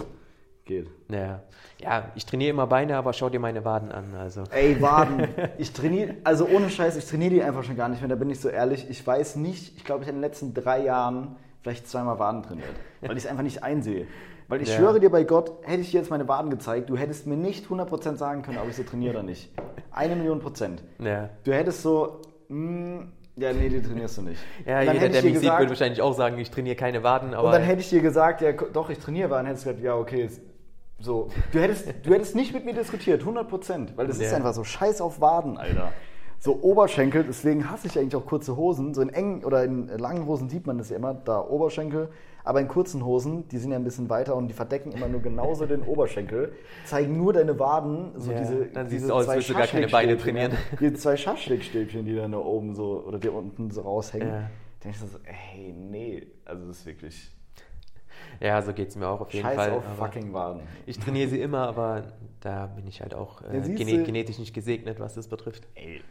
[0.67, 0.87] geht.
[1.09, 1.41] Ja,
[1.79, 4.13] ja ich trainiere immer Beine, aber schau dir meine Waden an.
[4.19, 4.43] Also.
[4.51, 5.27] Ey, Waden.
[5.57, 8.29] Ich trainiere, also ohne Scheiß, ich trainiere die einfach schon gar nicht mehr, da bin
[8.29, 8.87] ich so ehrlich.
[8.89, 12.43] Ich weiß nicht, ich glaube, ich habe in den letzten drei Jahren vielleicht zweimal Waden
[12.43, 12.69] trainiert,
[13.01, 14.05] weil ich es einfach nicht einsehe.
[14.49, 14.75] Weil ich Ja.
[14.77, 17.65] schwöre dir bei Gott, hätte ich dir jetzt meine Waden gezeigt, du hättest mir nicht
[17.69, 19.51] 100% sagen können, ob ich sie trainiere oder nicht.
[19.91, 20.83] Eine Million Prozent.
[20.99, 22.99] Ja, Du hättest so, mm,
[23.35, 24.39] ja, nee, die trainierst du nicht.
[24.65, 27.33] ja jeder, hätte der mich sieht, gesagt- würde wahrscheinlich auch sagen, ich trainiere keine Waden.
[27.33, 29.83] Aber Und dann hätte ich dir gesagt, ja, doch, ich trainiere Waden, hättest du gesagt,
[29.83, 30.39] ja, okay, ist
[30.99, 31.29] so.
[31.51, 34.37] Du hättest, du hättest nicht mit mir diskutiert, 100 Prozent, weil das ist Ja.
[34.37, 35.91] einfach so scheiß auf Waden, Alter.
[36.39, 38.93] So Oberschenkel, deswegen hasse ich eigentlich auch kurze Hosen.
[38.93, 42.09] So in engen oder in langen Hosen sieht man das ja immer, da Oberschenkel.
[42.43, 45.21] Aber in kurzen Hosen, die sind ja ein bisschen weiter und die verdecken immer nur
[45.21, 46.53] genauso den Oberschenkel,
[46.85, 49.67] zeigen nur deine Waden, so Ja, diese, dann siehst diese du aus, als du gar
[49.67, 50.53] keine Beine trainieren.
[50.79, 54.29] Die zwei Schaschlikstäbchen, die dann da oben so oder die unten so raushängen.
[54.29, 54.39] Ja.
[54.41, 54.47] Da
[54.83, 57.35] denke ich so, ey, nee, also das ist wirklich
[58.39, 59.71] ja, so geht es mir auch auf jeden Scheiß Fall.
[59.71, 60.61] auf aber fucking Waden.
[60.85, 62.03] ich trainiere sie immer, aber
[62.39, 65.67] da bin ich halt auch äh, gene genetisch nicht gesegnet, was das betrifft.
[65.75, 66.01] Ey,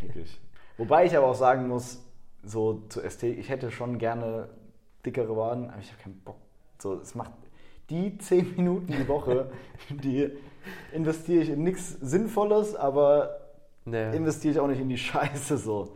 [0.00, 0.40] wirklich.
[0.78, 2.02] Wobei ich aber auch sagen muss,
[2.42, 4.48] so zu ST, ich hätte schon gerne
[5.04, 6.36] dickere Waden, aber ich habe keinen Bock.
[6.80, 7.32] So, es macht
[7.90, 9.50] die 10 Minuten die Woche,
[9.90, 10.30] die
[10.92, 13.38] investiere ich in nichts Sinnvolles, aber
[13.84, 14.16] Nee.
[14.16, 15.94] investiere ich auch nicht in die Scheiße so.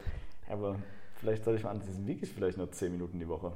[0.49, 0.77] Aber
[1.21, 3.53] vielleicht soll ich mal an diesen wirklich vielleicht nur 10 Minuten die Woche.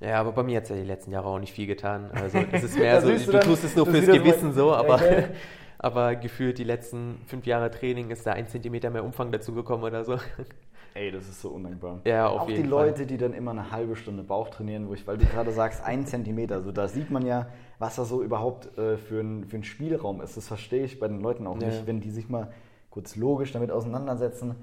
[0.00, 2.10] Ja, aber bei mir hat es ja die letzten Jahre auch nicht viel getan.
[2.12, 5.10] Also es ist mehr so, du, dann- tust es nur fürs Gewissen so, aber, Ja,
[5.10, 5.28] gell?
[5.78, 10.04] aber gefühlt die letzten fünf Jahre Training ist da ein Zentimeter mehr Umfang dazugekommen oder
[10.04, 10.16] so.
[10.94, 12.00] Ey, das ist so undankbar.
[12.06, 12.86] Ja, auf Auch jeden die Fall.
[12.86, 15.84] Leute, die dann immer eine halbe Stunde Bauch trainieren, wo ich, weil du gerade sagst,
[15.84, 19.56] ein Zentimeter, so da sieht man ja, was da so überhaupt äh, für, ein, für
[19.56, 20.38] ein Spielraum ist.
[20.38, 21.66] Das verstehe ich bei den Leuten auch Ja.
[21.68, 22.50] nicht, wenn die sich mal
[22.90, 24.54] kurz logisch damit auseinandersetzen.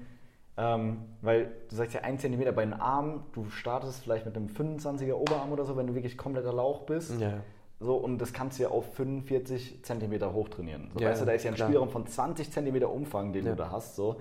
[0.56, 4.46] Ähm, weil du sagst ja ein Zentimeter bei den Armen, du startest vielleicht mit einem
[4.46, 7.20] 25er Oberarm oder so, wenn du wirklich kompletter Lauch bist.
[7.20, 7.40] Ja.
[7.80, 10.90] So, und das kannst du ja auf 45 Zentimeter hochtrainieren.
[10.94, 11.68] So, Ja, weißt du, da ist ja ein klar.
[11.68, 13.50] Spielraum von 20 Zentimeter Umfang, den Ja.
[13.52, 13.96] du da hast.
[13.96, 14.20] So.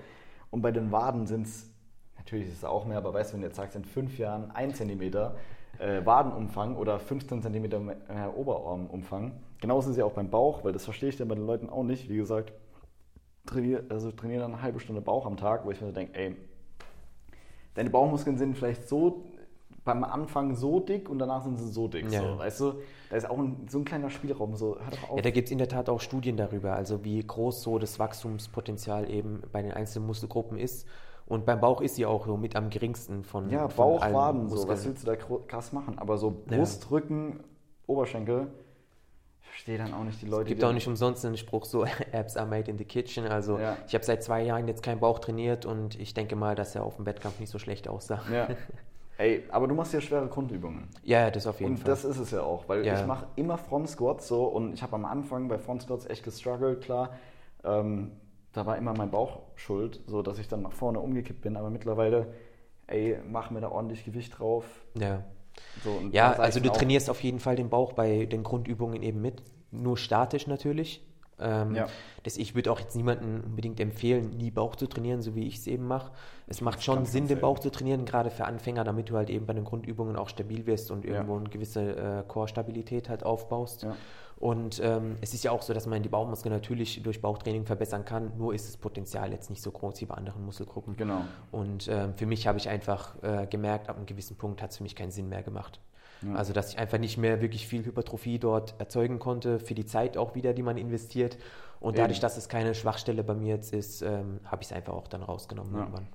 [0.50, 1.72] Und bei den Waden sind es,
[2.18, 4.50] natürlich ist es auch mehr, aber weißt du, wenn du jetzt sagst, in fünf Jahren
[4.52, 5.36] 1 Zentimeter
[5.78, 10.74] äh, Wadenumfang oder 15 Zentimeter mehr Oberarmumfang, genauso ist es ja auch beim Bauch, weil
[10.74, 12.10] das verstehe ich dann bei den Leuten auch nicht.
[12.10, 12.54] Wie gesagt,
[13.46, 16.18] trainiere also trainiere dann eine halbe Stunde Bauch am Tag, wo ich mir so denke,
[16.18, 16.36] ey,
[17.76, 19.24] deine Bauchmuskeln sind vielleicht so
[19.84, 22.10] beim Anfang so dick und danach sind sie so dick.
[22.10, 22.22] Ja.
[22.22, 22.74] So, weißt du,
[23.10, 24.56] da ist auch ein, so ein kleiner Spielraum.
[24.56, 25.18] So, hör doch auf.
[25.18, 28.00] Ja, da gibt es in der Tat auch Studien darüber, also wie groß so das
[28.00, 30.88] Wachstumspotenzial eben bei den einzelnen Muskelgruppen ist.
[31.26, 34.50] Und beim Bauch ist sie auch so mit am geringsten von, ja, von Bauch, Waden,
[34.50, 35.98] so, was willst du da krass machen?
[35.98, 36.58] Aber so Ja.
[36.58, 37.40] Brust, Rücken,
[37.88, 38.48] Oberschenkel,
[39.44, 40.44] ich verstehe dann auch nicht die Leute.
[40.44, 43.26] Es gibt auch nicht umsonst einen Spruch so, Abs are made in the kitchen.
[43.28, 43.78] Also Ja.
[43.88, 46.84] ich habe seit zwei Jahren jetzt keinen Bauch trainiert und ich denke mal, dass er
[46.84, 48.22] auf dem Wettkampf nicht so schlecht aussah.
[48.32, 48.48] Ja.
[49.20, 50.88] Ey, aber du machst ja schwere Grundübungen.
[51.04, 51.86] Ja, ja, das auf jeden Und Fall.
[51.92, 53.00] das ist es ja auch, weil Ja.
[53.00, 56.24] ich mache immer Front Squats so und ich habe am Anfang bei Front Squats echt
[56.24, 57.12] gestruggelt, klar.
[57.64, 58.12] Ähm,
[58.54, 61.70] da war immer mein Bauch schuld, so dass ich dann nach vorne umgekippt bin, aber
[61.70, 62.34] mittlerweile,
[62.88, 64.66] ey, mach mir da ordentlich Gewicht drauf.
[64.96, 65.24] ja.
[65.84, 69.44] So, Ja, also du trainierst auf jeden Fall den Bauch bei den Grundübungen eben mit.
[69.72, 71.06] Nur statisch natürlich.
[71.40, 71.88] Ähm, Ja.
[72.22, 75.58] das, ich würde auch jetzt niemandem unbedingt empfehlen, nie Bauch zu trainieren, so wie ich
[75.58, 76.12] es eben mache.
[76.48, 77.40] Es macht schon Sinn, den.
[77.40, 80.68] Bauch zu trainieren, gerade für Anfänger, damit du halt eben bei den Grundübungen auch stabil
[80.68, 81.12] wirst und Ja.
[81.14, 83.84] irgendwo eine gewisse äh, Core-Stabilität halt aufbaust.
[83.84, 83.96] Ja.
[84.44, 88.04] Und ähm, es ist ja auch so, dass man die Bauchmuskeln natürlich durch Bauchtraining verbessern
[88.04, 90.98] kann, nur ist das Potenzial jetzt nicht so groß wie bei anderen Muskelgruppen.
[90.98, 91.22] Genau.
[91.54, 94.78] Und ähm, für mich habe ich einfach äh, gemerkt, ab einem gewissen Punkt hat es
[94.80, 95.80] für mich keinen Sinn mehr gemacht.
[96.24, 96.34] Ja.
[96.36, 100.18] Also, dass ich einfach nicht mehr wirklich viel Hypertrophie dort erzeugen konnte, für die Zeit
[100.18, 101.38] auch wieder, die man investiert.
[101.80, 102.24] Und dadurch, Eben.
[102.24, 105.24] dass es keine Schwachstelle bei mir jetzt ist, ähm, habe ich es einfach auch dann
[105.24, 105.80] rausgenommen Ja.
[105.84, 106.08] irgendwann.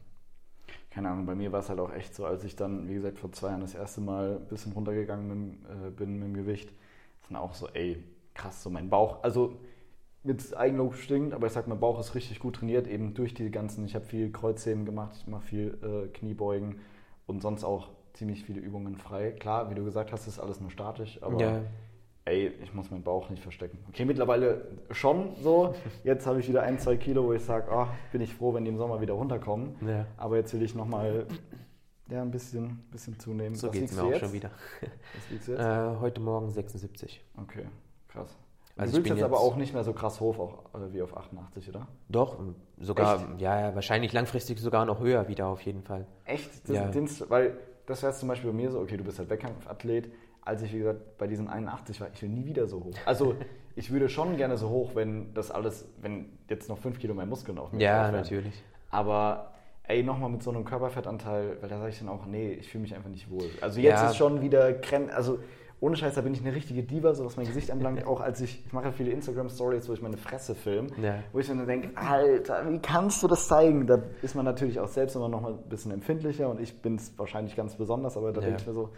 [0.91, 3.19] Keine Ahnung, bei mir war es halt auch echt so, als ich dann, wie gesagt,
[3.19, 6.69] vor zwei Jahren das erste Mal ein bisschen runtergegangen bin, äh, bin mit dem Gewicht,
[7.23, 8.05] ist dann auch so, ey,
[8.39, 9.59] krass, so mein Bauch, also
[10.23, 13.51] mit Eigenlob stinkt, aber ich sag, mein Bauch ist richtig gut trainiert, eben durch die
[13.51, 16.81] ganzen, ich habe viel Kreuzheben gemacht, ich mache viel äh, Kniebeugen
[17.27, 19.33] und sonst auch ziemlich viele Übungen frei.
[19.33, 21.61] Klar, wie du gesagt hast, ist alles nur statisch, aber Ja.
[22.25, 23.79] ey, ich muss meinen Bauch nicht verstecken.
[23.89, 25.75] Okay, mittlerweile schon so.
[26.05, 28.65] Jetzt habe ich wieder ein, zwei Kilo, wo ich sage, ah, bin ich froh, wenn
[28.65, 29.77] die im Sommer wieder runterkommen.
[29.87, 30.07] Ja.
[30.17, 31.27] Aber jetzt will ich nochmal
[32.11, 33.55] ja, ein bisschen, bisschen zunehmen.
[33.55, 34.21] So geht es mir auch jetzt?
[34.21, 34.51] schon wieder.
[34.81, 35.61] Was wiegst du jetzt?
[35.63, 37.25] Äh, heute Morgen 76.
[37.37, 37.67] Okay,
[38.09, 38.37] krass.
[38.77, 40.65] Also du ich willst bin jetzt aber jetzt- auch nicht mehr so krass hoch auch,
[40.81, 41.89] äh, wie auf 88, oder?
[42.09, 42.39] Doch,
[42.79, 43.41] sogar, Echt?
[43.41, 46.07] ja, wahrscheinlich langfristig sogar noch höher wieder auf jeden Fall.
[46.25, 46.69] Echt?
[46.69, 46.85] Das, Ja.
[46.87, 47.57] den, weil
[47.87, 50.11] das wäre zum Beispiel bei mir so, okay, du bist halt Wettkampfathlet.
[50.43, 52.95] Als ich, wie gesagt, bei diesen 81 war, ich will nie wieder so hoch.
[53.05, 53.35] Also
[53.77, 57.27] ich würde schon gerne so hoch, wenn das alles, wenn jetzt noch 5 Kilo mehr
[57.27, 58.23] Muskeln auf mir Ja, drauf wären.
[58.23, 58.63] natürlich.
[58.91, 59.53] Aber
[59.83, 62.83] ey, nochmal mit so einem Körperfettanteil, weil da sage ich dann auch, nee, ich fühle
[62.83, 63.51] mich einfach nicht wohl.
[63.61, 64.11] Also jetzt Ja.
[64.11, 64.75] ist schon wieder
[65.13, 65.39] also
[65.81, 68.05] ohne Scheiß, da bin ich eine richtige Diva, so was mein Gesicht anbelangt.
[68.07, 71.23] auch als ich, ich mache ja viele Instagram-Stories, wo ich meine Fresse filme, Ja.
[71.33, 73.87] wo ich dann denke, Alter, wie kannst du das zeigen?
[73.87, 76.97] Da ist man natürlich auch selbst immer noch mal ein bisschen empfindlicher und ich bin
[76.97, 78.47] es wahrscheinlich ganz besonders, aber da Ja.
[78.49, 78.91] denke ich mir so,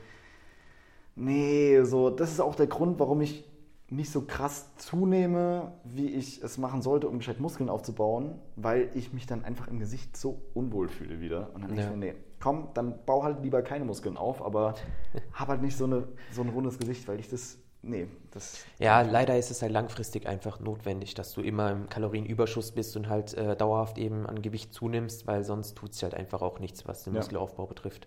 [1.17, 3.45] nee, so, das ist auch der Grund, warum ich
[3.89, 9.13] nicht so krass zunehme, wie ich es machen sollte, um gescheit Muskeln aufzubauen, weil ich
[9.13, 11.51] mich dann einfach im Gesicht so unwohl fühle wieder.
[11.55, 11.91] Und dann denke Ja.
[11.91, 14.75] ich mir, nee, komm, dann bau halt lieber keine Muskeln auf, aber
[15.33, 18.65] hab halt nicht so, eine, so ein rundes Gesicht, weil ich das, nee, das...
[18.79, 23.09] Ja, leider ist es halt langfristig einfach notwendig, dass du immer im Kalorienüberschuss bist und
[23.09, 26.87] halt äh, dauerhaft eben an Gewicht zunimmst, weil sonst tut es halt einfach auch nichts,
[26.89, 27.21] was den Ja.
[27.21, 28.07] Muskelaufbau betrifft.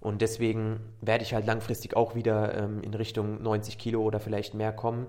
[0.00, 4.54] Und deswegen werde ich halt langfristig auch wieder ähm, in Richtung 90 Kilo oder vielleicht
[4.54, 5.06] mehr kommen.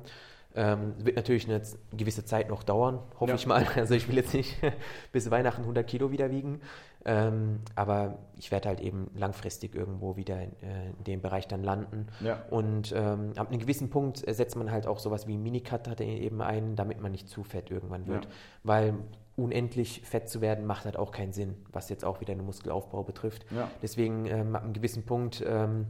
[0.55, 1.61] Ähm, wird natürlich eine
[1.95, 3.35] gewisse Zeit noch dauern, hoffe Ja.
[3.35, 3.67] ich mal.
[3.75, 4.55] Also ich will jetzt nicht
[5.11, 6.59] bis Weihnachten 100 Kilo wieder wiegen,
[7.05, 11.63] ähm, aber ich werde halt eben langfristig irgendwo wieder in, äh, in dem Bereich dann
[11.63, 12.07] landen.
[12.19, 12.43] Ja.
[12.49, 16.75] Und ähm, ab einem gewissen Punkt setzt man halt auch sowas wie Minicut eben ein,
[16.75, 18.25] damit man nicht zu fett irgendwann wird.
[18.25, 18.31] Ja.
[18.63, 18.93] Weil
[19.37, 23.03] unendlich fett zu werden macht halt auch keinen Sinn, was jetzt auch wieder den Muskelaufbau
[23.03, 23.45] betrifft.
[23.51, 23.69] Ja.
[23.81, 25.85] Deswegen ähm, ab einem gewissen Punkt ähm,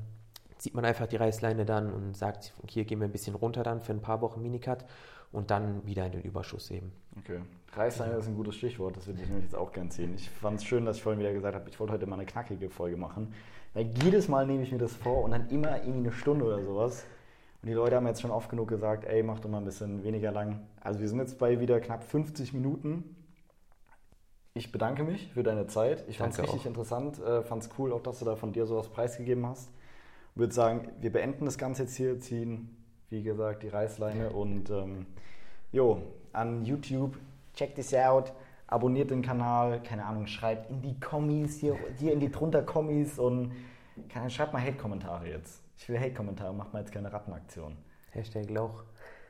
[0.60, 3.82] zieht man einfach die Reißleine dann und sagt, hier gehen wir ein bisschen runter dann
[3.82, 4.86] für ein paar Wochen Minicut
[5.32, 6.92] und dann wieder in den Überschuss heben.
[7.18, 7.40] Okay.
[7.74, 10.14] Reißleine ist ein gutes Stichwort, das würde ich nämlich jetzt auch gern ziehen.
[10.16, 12.26] Ich fand es schön, dass ich vorhin wieder gesagt habe, ich wollte heute mal eine
[12.26, 13.34] knackige Folge machen.
[13.74, 16.64] Weil jedes Mal nehme ich mir das vor und dann immer irgendwie eine Stunde oder
[16.64, 17.06] sowas.
[17.62, 20.04] Und die Leute haben jetzt schon oft genug gesagt, ey, mach doch mal ein bisschen
[20.04, 20.62] weniger lang.
[20.82, 23.16] Also wir sind jetzt bei wieder knapp 50 Minuten.
[24.54, 26.06] Ich bedanke mich für deine Zeit.
[26.08, 26.66] Ich fand es richtig auch.
[26.66, 29.70] interessant, äh, fand es cool, auch dass du da von dir sowas preisgegeben hast.
[30.34, 32.79] Ich würde sagen, wir beenden das Ganze jetzt hier, ziehen,
[33.10, 35.06] wie gesagt, die Reißleine und ähm,
[35.72, 36.02] jo,
[36.34, 37.18] an YouTube,
[37.56, 38.34] check this out,
[38.68, 43.18] abonniert den Kanal, keine Ahnung, schreibt in die Kommis, hier, hier in die drunter Kommis
[43.18, 43.52] und
[44.10, 45.62] kann, schreibt mal Hate-Kommentare jetzt.
[45.78, 47.76] Ich will Hate-Kommentare, macht mal jetzt keine Rattenaktion.
[48.12, 48.84] Hashtag Lauch.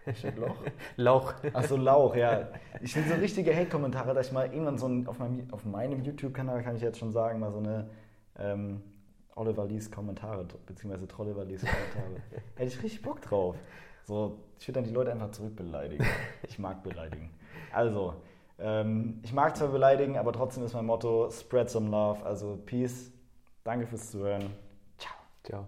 [0.05, 0.55] Hashtag Loch?
[0.95, 1.33] Lauch.
[1.53, 2.49] Achso, Lauch, ja.
[2.81, 6.03] Ich finde so richtige Hate-Kommentare, dass ich mal irgendwann so ein, auf meinem, auf meinem
[6.03, 7.89] YouTube-Kanal, kann ich jetzt schon sagen, mal so eine
[8.37, 8.81] ähm,
[9.35, 12.23] Oliver Lees Kommentare, beziehungsweise Trolliver Lees Kommentare.
[12.55, 13.55] Hätte ich richtig Bock drauf.
[14.03, 16.05] So, ich würde dann die Leute einfach zurückbeleidigen.
[16.47, 17.31] Ich mag beleidigen.
[17.71, 18.15] Also,
[18.57, 22.25] ähm, ich mag zwar beleidigen, aber trotzdem ist mein Motto: Spread some love.
[22.25, 23.11] Also, Peace.
[23.63, 24.51] Danke fürs Zuhören.
[24.97, 25.15] Ciao.
[25.43, 25.67] Ciao.